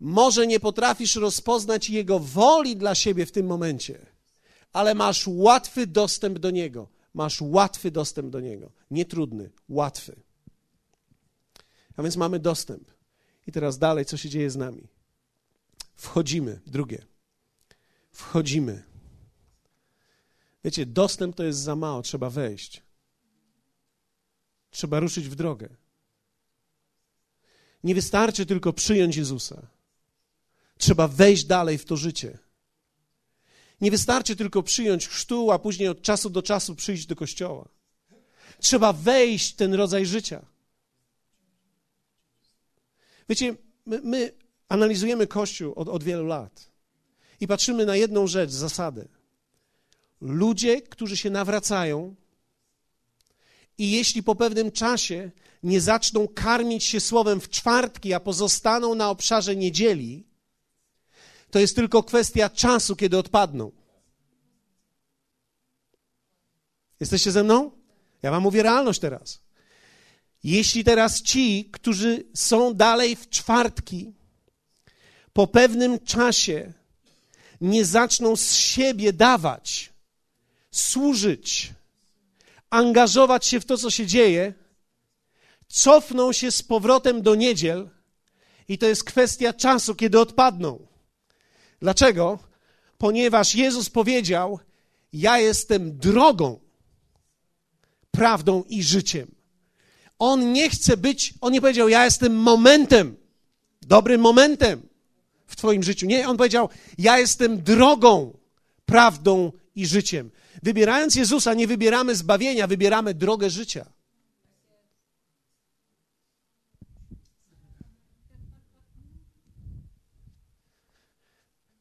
Może 0.00 0.46
nie 0.46 0.60
potrafisz 0.60 1.16
rozpoznać 1.16 1.90
Jego 1.90 2.18
woli 2.18 2.76
dla 2.76 2.94
siebie 2.94 3.26
w 3.26 3.32
tym 3.32 3.46
momencie, 3.46 4.06
ale 4.72 4.94
masz 4.94 5.24
łatwy 5.26 5.86
dostęp 5.86 6.38
do 6.38 6.50
Niego. 6.50 6.88
Masz 7.14 7.40
łatwy 7.40 7.90
dostęp 7.90 8.30
do 8.30 8.40
Niego. 8.40 8.72
Nie 8.90 9.04
trudny, 9.04 9.50
łatwy. 9.68 10.16
A 11.96 12.02
więc 12.02 12.16
mamy 12.16 12.38
dostęp. 12.38 12.90
I 13.46 13.52
teraz 13.52 13.78
dalej, 13.78 14.04
co 14.04 14.16
się 14.16 14.28
dzieje 14.28 14.50
z 14.50 14.56
nami? 14.56 14.88
Wchodzimy, 15.96 16.60
drugie. 16.66 17.06
Wchodzimy. 18.12 18.82
Wiecie, 20.64 20.86
dostęp 20.86 21.36
to 21.36 21.44
jest 21.44 21.58
za 21.58 21.76
mało, 21.76 22.02
trzeba 22.02 22.30
wejść. 22.30 22.82
Trzeba 24.70 25.00
ruszyć 25.00 25.28
w 25.28 25.34
drogę. 25.34 25.68
Nie 27.84 27.94
wystarczy 27.94 28.46
tylko 28.46 28.72
przyjąć 28.72 29.16
Jezusa. 29.16 29.66
Trzeba 30.78 31.08
wejść 31.08 31.44
dalej 31.44 31.78
w 31.78 31.84
to 31.84 31.96
życie. 31.96 32.38
Nie 33.80 33.90
wystarczy 33.90 34.36
tylko 34.36 34.62
przyjąć 34.62 35.08
chrztu, 35.08 35.50
a 35.50 35.58
później 35.58 35.88
od 35.88 36.02
czasu 36.02 36.30
do 36.30 36.42
czasu 36.42 36.74
przyjść 36.74 37.06
do 37.06 37.16
kościoła. 37.16 37.68
Trzeba 38.60 38.92
wejść 38.92 39.52
w 39.52 39.56
ten 39.56 39.74
rodzaj 39.74 40.06
życia. 40.06 40.46
Wiecie, 43.28 43.56
my, 43.86 44.00
my 44.04 44.32
analizujemy 44.68 45.26
Kościół 45.26 45.72
od, 45.76 45.88
od 45.88 46.02
wielu 46.02 46.26
lat 46.26 46.70
i 47.40 47.46
patrzymy 47.46 47.86
na 47.86 47.96
jedną 47.96 48.26
rzecz, 48.26 48.50
zasadę. 48.50 49.08
Ludzie, 50.20 50.82
którzy 50.82 51.16
się 51.16 51.30
nawracają, 51.30 52.14
i 53.78 53.90
jeśli 53.90 54.22
po 54.22 54.34
pewnym 54.34 54.72
czasie 54.72 55.30
nie 55.62 55.80
zaczną 55.80 56.28
karmić 56.28 56.84
się 56.84 57.00
słowem 57.00 57.40
w 57.40 57.48
czwartki, 57.48 58.14
a 58.14 58.20
pozostaną 58.20 58.94
na 58.94 59.10
obszarze 59.10 59.56
niedzieli, 59.56 60.26
to 61.50 61.58
jest 61.58 61.76
tylko 61.76 62.02
kwestia 62.02 62.50
czasu, 62.50 62.96
kiedy 62.96 63.18
odpadną. 63.18 63.72
Jesteście 67.00 67.32
ze 67.32 67.44
mną? 67.44 67.70
Ja 68.22 68.30
wam 68.30 68.42
mówię 68.42 68.62
realność 68.62 69.00
teraz. 69.00 69.40
Jeśli 70.44 70.84
teraz 70.84 71.22
ci, 71.22 71.68
którzy 71.72 72.24
są 72.34 72.74
dalej 72.74 73.16
w 73.16 73.28
czwartki, 73.28 74.12
po 75.32 75.46
pewnym 75.46 75.98
czasie 75.98 76.72
nie 77.60 77.84
zaczną 77.84 78.36
z 78.36 78.52
siebie 78.54 79.12
dawać, 79.12 79.92
służyć, 80.70 81.72
angażować 82.70 83.46
się 83.46 83.60
w 83.60 83.64
to, 83.64 83.76
co 83.76 83.90
się 83.90 84.06
dzieje, 84.06 84.54
cofną 85.68 86.32
się 86.32 86.50
z 86.50 86.62
powrotem 86.62 87.22
do 87.22 87.34
niedziel 87.34 87.90
i 88.68 88.78
to 88.78 88.86
jest 88.86 89.04
kwestia 89.04 89.52
czasu, 89.52 89.94
kiedy 89.94 90.20
odpadną. 90.20 90.86
Dlaczego? 91.80 92.38
Ponieważ 92.98 93.54
Jezus 93.54 93.90
powiedział: 93.90 94.58
Ja 95.12 95.38
jestem 95.38 95.98
drogą, 95.98 96.60
prawdą 98.10 98.64
i 98.68 98.82
życiem. 98.82 99.34
On 100.18 100.52
nie 100.52 100.70
chce 100.70 100.96
być, 100.96 101.34
on 101.40 101.52
nie 101.52 101.60
powiedział: 101.60 101.88
Ja 101.88 102.04
jestem 102.04 102.36
momentem, 102.36 103.16
dobrym 103.82 104.20
momentem 104.20 104.82
w 105.46 105.56
Twoim 105.56 105.82
życiu. 105.82 106.06
Nie, 106.06 106.28
on 106.28 106.36
powiedział: 106.36 106.68
Ja 106.98 107.18
jestem 107.18 107.62
drogą, 107.62 108.38
prawdą 108.86 109.52
i 109.74 109.86
życiem. 109.86 110.30
Wybierając 110.62 111.14
Jezusa, 111.14 111.54
nie 111.54 111.66
wybieramy 111.66 112.14
zbawienia, 112.14 112.66
wybieramy 112.66 113.14
drogę 113.14 113.50
życia. 113.50 113.86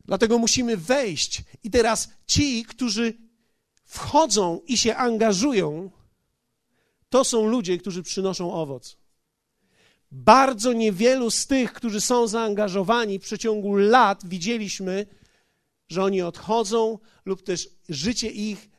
Dlatego 0.05 0.37
musimy 0.37 0.77
wejść. 0.77 1.43
I 1.63 1.71
teraz 1.71 2.09
ci, 2.27 2.65
którzy 2.65 3.13
wchodzą 3.85 4.61
i 4.67 4.77
się 4.77 4.95
angażują, 4.95 5.91
to 7.09 7.23
są 7.23 7.47
ludzie, 7.47 7.77
którzy 7.77 8.03
przynoszą 8.03 8.53
owoc. 8.53 8.97
Bardzo 10.11 10.73
niewielu 10.73 11.31
z 11.31 11.47
tych, 11.47 11.73
którzy 11.73 12.01
są 12.01 12.27
zaangażowani 12.27 13.19
w 13.19 13.21
przeciągu 13.21 13.75
lat, 13.75 14.27
widzieliśmy, 14.27 15.05
że 15.89 16.03
oni 16.03 16.21
odchodzą 16.21 16.99
lub 17.25 17.43
też 17.43 17.69
życie 17.89 18.29
ich 18.29 18.69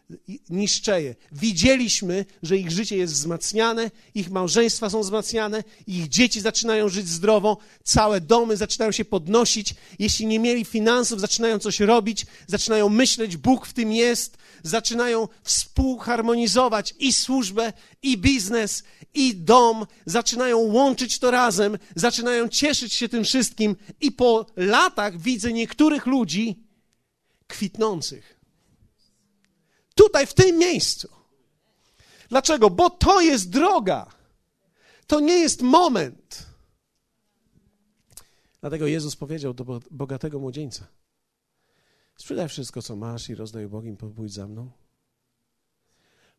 niszczeje. 0.50 1.14
Widzieliśmy, 1.32 2.24
że 2.42 2.56
ich 2.56 2.70
życie 2.70 2.96
jest 2.96 3.14
wzmacniane, 3.14 3.90
ich 4.14 4.30
małżeństwa 4.30 4.90
są 4.90 5.00
wzmacniane, 5.00 5.64
ich 5.86 6.08
dzieci 6.08 6.40
zaczynają 6.40 6.88
żyć 6.88 7.08
zdrowo, 7.08 7.58
całe 7.84 8.20
domy 8.20 8.56
zaczynają 8.56 8.92
się 8.92 9.04
podnosić. 9.04 9.74
Jeśli 9.98 10.26
nie 10.26 10.38
mieli 10.38 10.64
finansów, 10.64 11.20
zaczynają 11.20 11.58
coś 11.58 11.80
robić, 11.80 12.26
zaczynają 12.46 12.88
myśleć, 12.88 13.36
Bóg 13.36 13.66
w 13.66 13.72
tym 13.72 13.92
jest, 13.92 14.38
zaczynają 14.62 15.28
współharmonizować 15.42 16.94
i 16.98 17.12
służbę, 17.12 17.72
i 18.02 18.18
biznes, 18.18 18.82
i 19.14 19.36
dom, 19.36 19.86
zaczynają 20.06 20.58
łączyć 20.58 21.18
to 21.18 21.30
razem, 21.30 21.78
zaczynają 21.94 22.48
cieszyć 22.48 22.94
się 22.94 23.08
tym 23.08 23.24
wszystkim 23.24 23.76
i 24.00 24.12
po 24.12 24.46
latach 24.56 25.20
widzę 25.20 25.52
niektórych 25.52 26.06
ludzi 26.06 26.69
kwitnących 27.50 28.40
Tutaj, 29.94 30.26
w 30.26 30.34
tym 30.34 30.58
miejscu. 30.58 31.08
Dlaczego? 32.28 32.70
Bo 32.70 32.90
to 32.90 33.20
jest 33.20 33.50
droga. 33.50 34.06
To 35.06 35.20
nie 35.20 35.38
jest 35.38 35.62
moment. 35.62 36.46
Dlatego 38.60 38.86
Jezus 38.86 39.16
powiedział 39.16 39.54
do 39.54 39.80
bogatego 39.90 40.38
młodzieńca: 40.38 40.86
Sprzedaj 42.16 42.48
wszystko, 42.48 42.82
co 42.82 42.96
masz 42.96 43.30
i 43.30 43.34
rozdaj 43.34 43.64
ubogim, 43.64 43.96
pójdź 43.96 44.32
za 44.32 44.46
mną. 44.46 44.70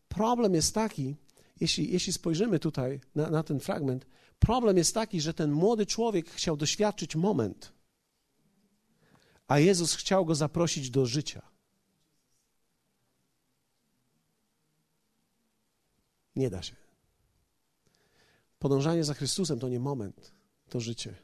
Problem 0.07 0.53
jest 0.53 0.75
taki, 0.75 1.15
jeśli, 1.59 1.91
jeśli 1.91 2.13
spojrzymy 2.13 2.59
tutaj 2.59 2.99
na, 3.15 3.29
na 3.29 3.43
ten 3.43 3.59
fragment, 3.59 4.05
problem 4.39 4.77
jest 4.77 4.93
taki, 4.93 5.21
że 5.21 5.33
ten 5.33 5.51
młody 5.51 5.85
człowiek 5.85 6.29
chciał 6.29 6.57
doświadczyć 6.57 7.15
moment, 7.15 7.73
a 9.51 9.59
Jezus 9.59 9.95
chciał 9.95 10.25
go 10.25 10.35
zaprosić 10.35 10.89
do 10.89 11.05
życia. 11.05 11.41
Nie 16.35 16.49
da 16.49 16.61
się. 16.61 16.75
Podążanie 18.59 19.03
za 19.03 19.13
Chrystusem 19.13 19.59
to 19.59 19.69
nie 19.69 19.79
moment, 19.79 20.31
to 20.69 20.79
życie. 20.79 21.15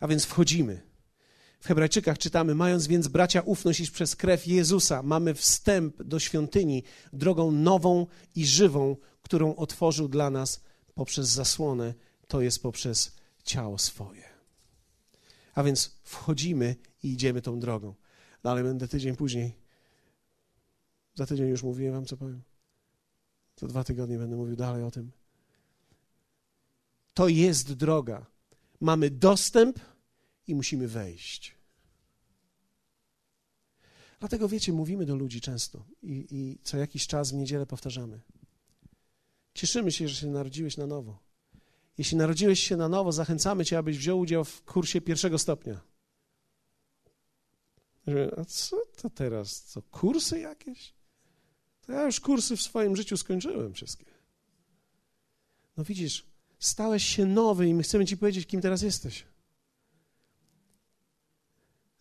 A 0.00 0.08
więc 0.08 0.24
wchodzimy. 0.24 0.82
W 1.60 1.66
Hebrajczykach 1.66 2.18
czytamy: 2.18 2.54
Mając 2.54 2.86
więc 2.86 3.08
bracia 3.08 3.40
ufność, 3.40 3.80
iż 3.80 3.90
przez 3.90 4.16
krew 4.16 4.46
Jezusa 4.46 5.02
mamy 5.02 5.34
wstęp 5.34 6.02
do 6.02 6.18
świątyni 6.18 6.82
drogą 7.12 7.52
nową 7.52 8.06
i 8.34 8.46
żywą, 8.46 8.96
którą 9.22 9.56
otworzył 9.56 10.08
dla 10.08 10.30
nas 10.30 10.60
poprzez 10.94 11.28
zasłonę, 11.28 11.94
to 12.28 12.40
jest 12.40 12.62
poprzez 12.62 13.16
ciało 13.44 13.78
swoje. 13.78 14.29
A 15.54 15.62
więc 15.62 16.00
wchodzimy 16.02 16.76
i 17.02 17.12
idziemy 17.12 17.42
tą 17.42 17.60
drogą. 17.60 17.94
Dalej 18.42 18.64
będę 18.64 18.88
tydzień 18.88 19.16
później. 19.16 19.56
Za 21.14 21.26
tydzień 21.26 21.48
już 21.48 21.62
mówiłem 21.62 21.94
wam, 21.94 22.06
co 22.06 22.16
powiem. 22.16 22.42
Za 23.56 23.66
dwa 23.66 23.84
tygodnie 23.84 24.18
będę 24.18 24.36
mówił 24.36 24.56
dalej 24.56 24.82
o 24.82 24.90
tym. 24.90 25.12
To 27.14 27.28
jest 27.28 27.72
droga. 27.72 28.26
Mamy 28.80 29.10
dostęp 29.10 29.80
i 30.46 30.54
musimy 30.54 30.88
wejść. 30.88 31.54
Dlatego 34.20 34.48
wiecie, 34.48 34.72
mówimy 34.72 35.06
do 35.06 35.16
ludzi 35.16 35.40
często 35.40 35.84
i, 36.02 36.26
i 36.30 36.58
co 36.62 36.76
jakiś 36.76 37.06
czas 37.06 37.30
w 37.30 37.34
niedzielę 37.34 37.66
powtarzamy. 37.66 38.20
Cieszymy 39.54 39.92
się, 39.92 40.08
że 40.08 40.14
się 40.14 40.26
narodziłeś 40.26 40.76
na 40.76 40.86
nowo. 40.86 41.29
Jeśli 42.00 42.16
narodziłeś 42.16 42.60
się 42.60 42.76
na 42.76 42.88
nowo, 42.88 43.12
zachęcamy 43.12 43.64
Cię, 43.64 43.78
abyś 43.78 43.98
wziął 43.98 44.18
udział 44.18 44.44
w 44.44 44.62
kursie 44.62 45.00
pierwszego 45.00 45.38
stopnia. 45.38 45.80
A 48.36 48.44
co 48.44 48.76
to 49.02 49.10
teraz? 49.10 49.62
Co, 49.62 49.82
kursy 49.82 50.40
jakieś? 50.40 50.94
To 51.80 51.92
ja 51.92 52.02
już 52.02 52.20
kursy 52.20 52.56
w 52.56 52.62
swoim 52.62 52.96
życiu 52.96 53.16
skończyłem 53.16 53.74
wszystkie. 53.74 54.04
No 55.76 55.84
widzisz, 55.84 56.26
stałeś 56.58 57.04
się 57.04 57.26
nowy 57.26 57.68
i 57.68 57.74
my 57.74 57.82
chcemy 57.82 58.06
Ci 58.06 58.16
powiedzieć, 58.16 58.46
kim 58.46 58.60
teraz 58.60 58.82
jesteś. 58.82 59.26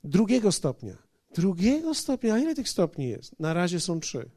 Drugiego 0.04 0.52
stopnia. 0.52 0.98
Drugiego 1.36 1.94
stopnia. 1.94 2.34
A 2.34 2.40
ile 2.40 2.56
tych 2.56 2.70
stopni 2.70 3.10
jest? 3.10 3.40
Na 3.40 3.54
razie 3.54 3.80
są 3.80 4.00
trzy. 4.00 4.30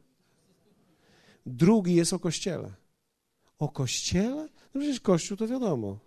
Drugi 1.45 1.95
jest 1.95 2.13
o 2.13 2.19
kościele. 2.19 2.82
O 3.63 3.69
kościele? 3.69 4.49
No 4.73 4.81
przecież 4.81 4.99
kościół 4.99 5.37
to 5.37 5.47
wiadomo. 5.47 5.99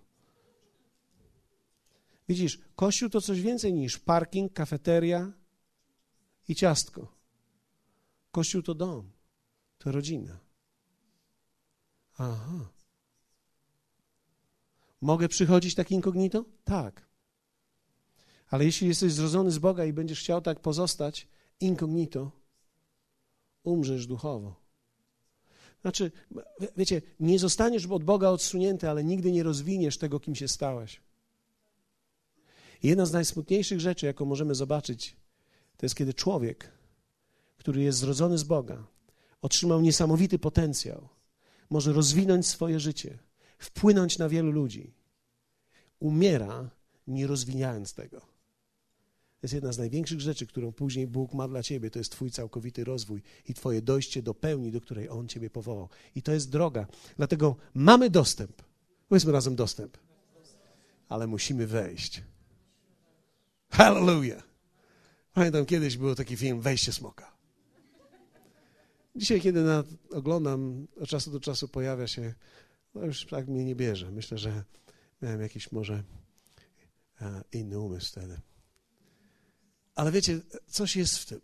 Widzisz, 2.29 2.61
kościół 2.77 3.09
to 3.09 3.21
coś 3.21 3.40
więcej 3.40 3.75
niż 3.75 3.99
parking, 3.99 4.53
kafeteria 4.53 5.33
i 6.49 6.55
ciastko. 6.55 7.12
Kościół 8.31 8.62
to 8.62 8.75
dom, 8.75 9.11
to 9.79 9.92
rodzina. 9.92 10.38
Aha. 12.19 12.69
Mogę 15.01 15.29
przychodzić 15.29 15.75
tak 15.75 15.90
inkognito? 15.90 16.45
Tak. 16.64 17.07
Ale 18.51 18.64
jeśli 18.64 18.88
jesteś 18.88 19.12
zrodzony 19.12 19.51
z 19.51 19.59
Boga 19.59 19.85
i 19.85 19.92
będziesz 19.92 20.21
chciał 20.21 20.40
tak 20.40 20.61
pozostać 20.61 21.29
inkognito, 21.61 22.31
umrzesz 23.62 24.07
duchowo. 24.07 24.65
Znaczy, 25.87 26.12
wiecie, 26.77 27.03
nie 27.20 27.38
zostaniesz 27.38 27.87
od 27.87 28.05
Boga 28.05 28.29
odsunięty, 28.29 28.90
ale 28.90 29.05
nigdy 29.05 29.33
nie 29.33 29.42
rozwiniesz 29.42 29.99
tego, 29.99 30.20
kim 30.20 30.35
się 30.35 30.49
stałeś. 30.49 31.01
I 32.83 32.88
jedna 32.88 33.07
z 33.07 33.12
najsmutniejszych 33.12 33.81
rzeczy, 33.81 34.07
jaką 34.07 34.25
możemy 34.25 34.55
zobaczyć, 34.55 35.16
to 35.77 35.87
jest 35.87 35.94
kiedy 35.94 36.14
człowiek, 36.14 36.72
który 37.57 37.83
jest 37.83 37.99
zrodzony 37.99 38.38
z 38.38 38.44
Boga, 38.44 38.87
otrzymał 39.42 39.81
niesamowity 39.81 40.38
potencjał, 40.38 41.09
może 41.70 41.92
rozwinąć 41.92 42.46
swoje 42.46 42.81
życie, 42.81 43.18
wpłynąć 43.59 44.18
na 44.18 44.29
wielu 44.29 44.51
ludzi, 44.51 44.94
umiera, 46.01 46.70
nie 47.07 47.27
rozwijając 47.27 47.94
tego 47.94 48.36
jest 49.42 49.55
jedna 49.55 49.72
z 49.72 49.79
największych 49.79 50.20
rzeczy, 50.20 50.46
którą 50.46 50.72
później 50.72 51.07
Bóg 51.07 51.35
ma 51.35 51.49
dla 51.49 51.62
ciebie. 51.62 51.90
To 51.90 51.99
jest 51.99 52.12
Twój 52.12 52.31
całkowity 52.31 52.85
rozwój 52.85 53.22
i 53.49 53.55
Twoje 53.55 53.83
dojście 53.83 54.22
do 54.22 54.35
pełni, 54.35 54.72
do 54.72 54.81
której 54.81 55.09
On 55.09 55.29
Ciebie 55.29 55.51
powołał. 55.51 55.88
I 56.14 56.22
to 56.22 56.33
jest 56.33 56.51
droga. 56.51 56.87
Dlatego 57.16 57.57
mamy 57.75 58.11
dostęp. 58.11 58.62
Powiedzmy 59.09 59.33
razem 59.33 59.57
dostęp. 59.57 59.96
Ale 61.09 61.27
musimy 61.27 61.66
wejść. 61.66 62.22
Hallelujah. 63.70 64.42
Pamiętam 65.33 65.66
kiedyś 65.66 65.96
był 65.96 66.14
taki 66.14 66.37
film 66.37 66.61
Wejście 66.61 66.92
smoka. 66.92 67.37
Dzisiaj, 69.16 69.40
kiedy 69.40 69.64
oglądam, 70.11 70.87
od 71.01 71.09
czasu 71.09 71.31
do 71.31 71.40
czasu 71.40 71.68
pojawia 71.68 72.07
się, 72.07 72.35
no 72.94 73.05
już 73.05 73.27
tak 73.27 73.49
mnie 73.49 73.64
nie 73.64 73.77
bierze. 73.77 74.11
Myślę, 74.11 74.38
że 74.38 74.64
miałem 75.22 75.40
jakiś 75.40 75.72
może 75.72 76.03
uh, 77.20 77.29
inny 77.53 77.81
umysł 77.81 78.09
wtedy. 78.09 78.40
Ale 79.96 80.12
wiecie, 80.12 80.40
coś 80.66 80.96
jest 80.96 81.18
w 81.18 81.26
tym. 81.26 81.40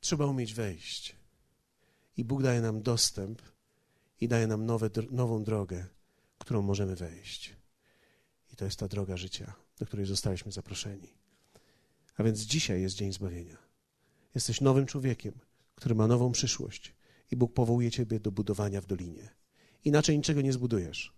Trzeba 0.00 0.26
umieć 0.26 0.54
wejść. 0.54 1.16
I 2.16 2.24
Bóg 2.24 2.42
daje 2.42 2.60
nam 2.60 2.82
dostęp 2.82 3.42
i 4.20 4.28
daje 4.28 4.46
nam 4.46 4.66
nowe, 4.66 4.90
nową 5.10 5.44
drogę, 5.44 5.86
którą 6.38 6.62
możemy 6.62 6.96
wejść. 6.96 7.56
I 8.52 8.56
to 8.56 8.64
jest 8.64 8.78
ta 8.78 8.88
droga 8.88 9.16
życia, 9.16 9.54
do 9.78 9.86
której 9.86 10.06
zostaliśmy 10.06 10.52
zaproszeni. 10.52 11.08
A 12.16 12.22
więc 12.22 12.40
dzisiaj 12.40 12.82
jest 12.82 12.96
dzień 12.96 13.12
zbawienia. 13.12 13.58
Jesteś 14.34 14.60
nowym 14.60 14.86
człowiekiem, 14.86 15.34
który 15.74 15.94
ma 15.94 16.06
nową 16.06 16.32
przyszłość 16.32 16.94
i 17.30 17.36
Bóg 17.36 17.54
powołuje 17.54 17.90
ciebie 17.90 18.20
do 18.20 18.32
budowania 18.32 18.80
w 18.80 18.86
dolinie. 18.86 19.28
Inaczej 19.84 20.16
niczego 20.16 20.40
nie 20.40 20.52
zbudujesz. 20.52 21.12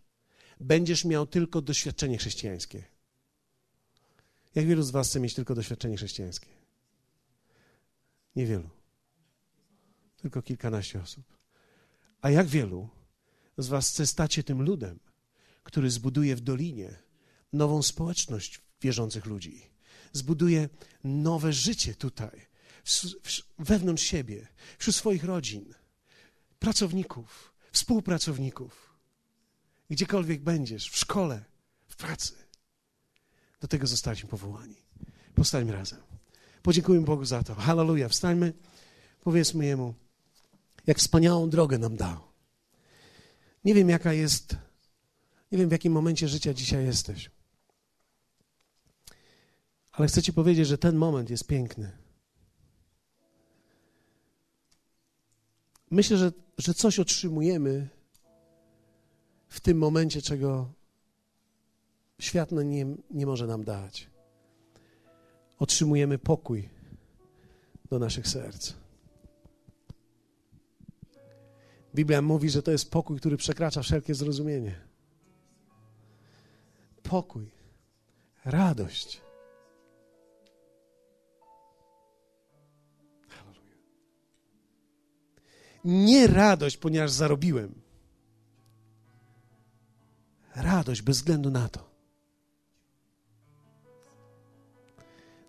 Będziesz 0.60 1.04
miał 1.04 1.26
tylko 1.26 1.62
doświadczenie 1.62 2.18
chrześcijańskie. 2.18 2.95
Jak 4.56 4.66
wielu 4.66 4.82
z 4.82 4.90
Was 4.90 5.08
chce 5.08 5.20
mieć 5.20 5.34
tylko 5.34 5.54
doświadczenie 5.54 5.96
chrześcijańskie? 5.96 6.46
Niewielu. 8.36 8.70
Tylko 10.16 10.42
kilkanaście 10.42 11.02
osób. 11.02 11.24
A 12.20 12.30
jak 12.30 12.46
wielu 12.46 12.88
z 13.58 13.68
Was 13.68 13.88
chce 13.88 14.06
stać 14.06 14.34
się 14.34 14.42
tym 14.42 14.62
ludem, 14.62 14.98
który 15.62 15.90
zbuduje 15.90 16.36
w 16.36 16.40
dolinie 16.40 16.98
nową 17.52 17.82
społeczność 17.82 18.60
wierzących 18.80 19.26
ludzi? 19.26 19.70
Zbuduje 20.12 20.68
nowe 21.04 21.52
życie 21.52 21.94
tutaj, 21.94 22.46
wewnątrz 23.58 24.02
siebie, 24.02 24.48
wśród 24.78 24.96
swoich 24.96 25.24
rodzin, 25.24 25.74
pracowników, 26.58 27.54
współpracowników, 27.72 28.98
gdziekolwiek 29.90 30.42
będziesz, 30.42 30.90
w 30.90 30.96
szkole, 30.96 31.44
w 31.88 31.96
pracy. 31.96 32.45
Do 33.60 33.68
tego 33.68 33.86
zostaliśmy 33.86 34.28
powołani. 34.28 34.76
Powstańmy 35.34 35.72
razem. 35.72 35.98
Podziękujmy 36.62 37.04
Bogu 37.04 37.24
za 37.24 37.42
to. 37.42 37.54
Hallelujah. 37.54 38.10
Wstańmy, 38.10 38.52
powiedzmy 39.20 39.66
Jemu, 39.66 39.94
jak 40.86 40.98
wspaniałą 40.98 41.50
drogę 41.50 41.78
nam 41.78 41.96
dał. 41.96 42.18
Nie 43.64 43.74
wiem, 43.74 43.88
jaka 43.88 44.12
jest, 44.12 44.56
nie 45.52 45.58
wiem, 45.58 45.68
w 45.68 45.72
jakim 45.72 45.92
momencie 45.92 46.28
życia 46.28 46.54
dzisiaj 46.54 46.84
jesteś. 46.84 47.30
Ale 49.92 50.08
chcę 50.08 50.22
Ci 50.22 50.32
powiedzieć, 50.32 50.66
że 50.66 50.78
ten 50.78 50.96
moment 50.96 51.30
jest 51.30 51.46
piękny. 51.46 51.92
Myślę, 55.90 56.16
że, 56.16 56.32
że 56.58 56.74
coś 56.74 56.98
otrzymujemy 56.98 57.88
w 59.48 59.60
tym 59.60 59.78
momencie, 59.78 60.22
czego 60.22 60.72
świat 62.18 62.52
no 62.52 62.62
nie, 62.62 62.86
nie 63.10 63.26
może 63.26 63.46
nam 63.46 63.64
dać. 63.64 64.10
Otrzymujemy 65.58 66.18
pokój 66.18 66.68
do 67.90 67.98
naszych 67.98 68.28
serc. 68.28 68.72
Biblia 71.94 72.22
mówi, 72.22 72.50
że 72.50 72.62
to 72.62 72.70
jest 72.70 72.90
pokój, 72.90 73.18
który 73.18 73.36
przekracza 73.36 73.82
wszelkie 73.82 74.14
zrozumienie. 74.14 74.80
Pokój, 77.02 77.50
radość. 78.44 79.26
Nie 85.84 86.26
radość, 86.26 86.76
ponieważ 86.76 87.10
zarobiłem. 87.10 87.74
Radość 90.54 91.02
bez 91.02 91.16
względu 91.16 91.50
na 91.50 91.68
to. 91.68 91.85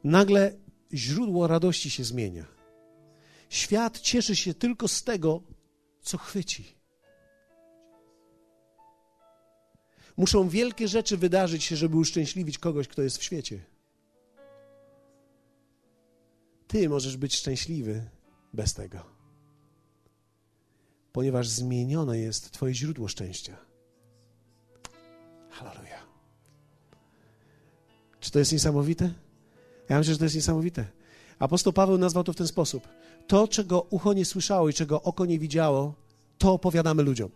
Nagle 0.04 0.54
źródło 0.94 1.48
radości 1.48 1.90
się 1.90 2.04
zmienia. 2.04 2.46
Świat 3.50 4.00
cieszy 4.00 4.36
się 4.36 4.54
tylko 4.54 4.88
z 4.88 5.04
tego, 5.04 5.42
co 6.02 6.18
chwyci. 6.18 6.78
Muszą 10.18 10.50
wielkie 10.50 10.88
rzeczy 10.88 11.18
wydarzyć 11.18 11.64
się, 11.64 11.76
żeby 11.76 11.98
uszczęśliwić 11.98 12.58
kogoś, 12.58 12.88
kto 12.88 13.02
jest 13.02 13.18
w 13.18 13.24
świecie. 13.24 13.66
Ty 16.68 16.90
możesz 16.90 17.18
być 17.18 17.36
szczęśliwy 17.36 18.10
bez 18.54 18.74
tego. 18.74 19.18
ponieważ 21.18 21.48
zmienione 21.48 22.20
jest 22.20 22.52
Twoje 22.52 22.74
źródło 22.74 23.08
szczęścia. 23.08 23.58
Halleluja. 25.50 26.06
Czy 28.20 28.32
to 28.32 28.40
jest 28.40 28.52
niesamowite? 28.52 29.14
Ja 29.90 29.98
myślę, 29.98 30.14
że 30.14 30.20
to 30.20 30.26
jest 30.26 30.36
niesamowite. 30.36 30.86
Apostoł 31.40 31.74
Paweł 31.74 31.98
nazwał 31.98 32.24
to 32.24 32.34
w 32.34 32.36
ten 32.36 32.48
sposób. 32.48 32.88
To, 33.28 33.48
czego 33.48 33.82
ucho 33.82 34.14
nie 34.14 34.26
słyszało 34.26 34.70
i 34.70 34.74
czego 34.74 35.02
oko 35.02 35.26
nie 35.26 35.40
widziało, 35.40 35.94
to 36.38 36.54
opowiadamy 36.54 37.04
ludziom. 37.04 37.30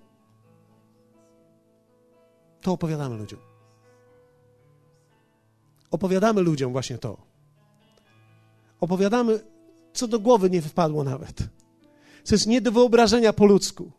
To 2.62 2.72
opowiadamy 2.72 3.18
ludziom. 3.18 3.40
Opowiadamy 5.92 6.42
ludziom 6.42 6.72
właśnie 6.72 6.98
to. 6.98 7.18
Opowiadamy, 8.80 9.40
co 9.94 10.08
do 10.08 10.20
głowy 10.20 10.50
nie 10.50 10.62
wpadło 10.62 11.04
nawet. 11.04 11.38
Co 12.24 12.36
jest 12.36 12.48
nie 12.48 12.62
do 12.62 12.72
wyobrażenia 12.72 13.34
po 13.34 13.46
ludzku. 13.46 13.92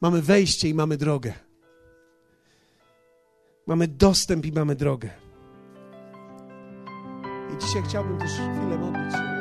Mamy 0.00 0.22
wejście 0.22 0.68
i 0.68 0.74
mamy 0.74 0.96
drogę. 0.96 1.32
Mamy 3.66 3.88
dostęp 3.88 4.46
i 4.46 4.52
mamy 4.52 4.74
drogę. 4.74 5.23
I 7.52 7.58
dzisiaj 7.58 7.82
chciałbym 7.82 8.18
też 8.18 8.30
chwilę 8.30 8.78
modlić 8.78 9.12
się. 9.12 9.33